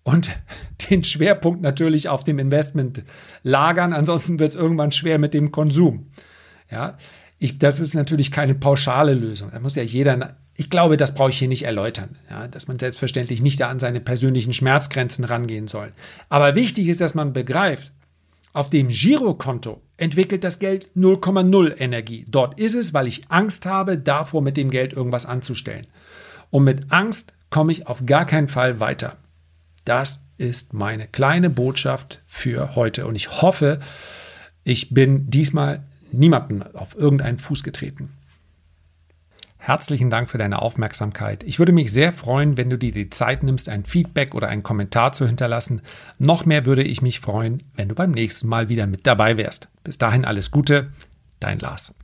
Und 0.03 0.29
den 0.89 1.05
Schwerpunkt 1.05 1.61
natürlich 1.61 2.09
auf 2.09 2.25
dem 2.25 2.37
Investment 2.37 3.03
lagern. 3.43 3.93
Ansonsten 3.93 4.39
wird 4.39 4.49
es 4.49 4.55
irgendwann 4.57 4.91
schwer 4.91 5.19
mit 5.19 5.33
dem 5.33 5.53
Konsum. 5.53 6.11
Ja, 6.71 6.97
ich, 7.37 7.57
das 7.57 7.79
ist 7.79 7.95
natürlich 7.95 8.31
keine 8.31 8.55
pauschale 8.55 9.13
Lösung. 9.13 9.51
Da 9.51 9.59
muss 9.59 9.75
ja 9.75 9.83
jeder, 9.83 10.37
ich 10.55 10.69
glaube, 10.69 10.97
das 10.97 11.13
brauche 11.13 11.29
ich 11.29 11.37
hier 11.37 11.47
nicht 11.47 11.63
erläutern, 11.63 12.17
ja, 12.29 12.47
dass 12.47 12.67
man 12.67 12.79
selbstverständlich 12.79 13.41
nicht 13.41 13.59
da 13.59 13.69
an 13.69 13.79
seine 13.79 13.99
persönlichen 13.99 14.53
Schmerzgrenzen 14.53 15.25
rangehen 15.25 15.67
soll. 15.67 15.91
Aber 16.29 16.55
wichtig 16.55 16.87
ist, 16.87 17.01
dass 17.01 17.13
man 17.13 17.33
begreift, 17.33 17.91
auf 18.53 18.69
dem 18.69 18.87
Girokonto 18.87 19.81
entwickelt 19.97 20.45
das 20.45 20.59
Geld 20.59 20.89
0,0 20.95 21.77
Energie. 21.77 22.25
Dort 22.29 22.57
ist 22.57 22.75
es, 22.75 22.93
weil 22.93 23.05
ich 23.05 23.29
Angst 23.29 23.65
habe, 23.65 23.97
davor 23.97 24.41
mit 24.41 24.55
dem 24.55 24.71
Geld 24.71 24.93
irgendwas 24.93 25.25
anzustellen. 25.25 25.85
Und 26.51 26.63
mit 26.63 26.91
Angst 26.91 27.33
komme 27.49 27.73
ich 27.73 27.87
auf 27.87 28.05
gar 28.05 28.25
keinen 28.25 28.47
Fall 28.47 28.79
weiter. 28.79 29.17
Das 29.83 30.21
ist 30.37 30.73
meine 30.73 31.07
kleine 31.07 31.49
Botschaft 31.49 32.21
für 32.25 32.75
heute. 32.75 33.07
Und 33.07 33.15
ich 33.15 33.41
hoffe, 33.41 33.79
ich 34.63 34.93
bin 34.93 35.29
diesmal 35.29 35.83
niemanden 36.17 36.63
auf 36.75 36.95
irgendeinen 36.95 37.37
Fuß 37.37 37.63
getreten. 37.63 38.09
Herzlichen 39.57 40.11
Dank 40.11 40.29
für 40.29 40.37
deine 40.37 40.61
Aufmerksamkeit. 40.61 41.43
Ich 41.43 41.57
würde 41.57 41.71
mich 41.71 41.91
sehr 41.91 42.13
freuen, 42.13 42.55
wenn 42.55 42.69
du 42.69 42.77
dir 42.77 42.91
die 42.91 43.09
Zeit 43.09 43.41
nimmst, 43.41 43.67
ein 43.67 43.83
Feedback 43.83 44.35
oder 44.35 44.47
einen 44.47 44.61
Kommentar 44.61 45.11
zu 45.11 45.25
hinterlassen. 45.25 45.81
Noch 46.19 46.45
mehr 46.45 46.67
würde 46.67 46.83
ich 46.83 47.01
mich 47.01 47.19
freuen, 47.19 47.63
wenn 47.73 47.89
du 47.89 47.95
beim 47.95 48.11
nächsten 48.11 48.47
Mal 48.47 48.69
wieder 48.69 48.85
mit 48.85 49.07
dabei 49.07 49.37
wärst. 49.37 49.69
Bis 49.83 49.97
dahin 49.97 50.23
alles 50.23 50.51
Gute, 50.51 50.91
dein 51.39 51.57
Lars. 51.57 51.95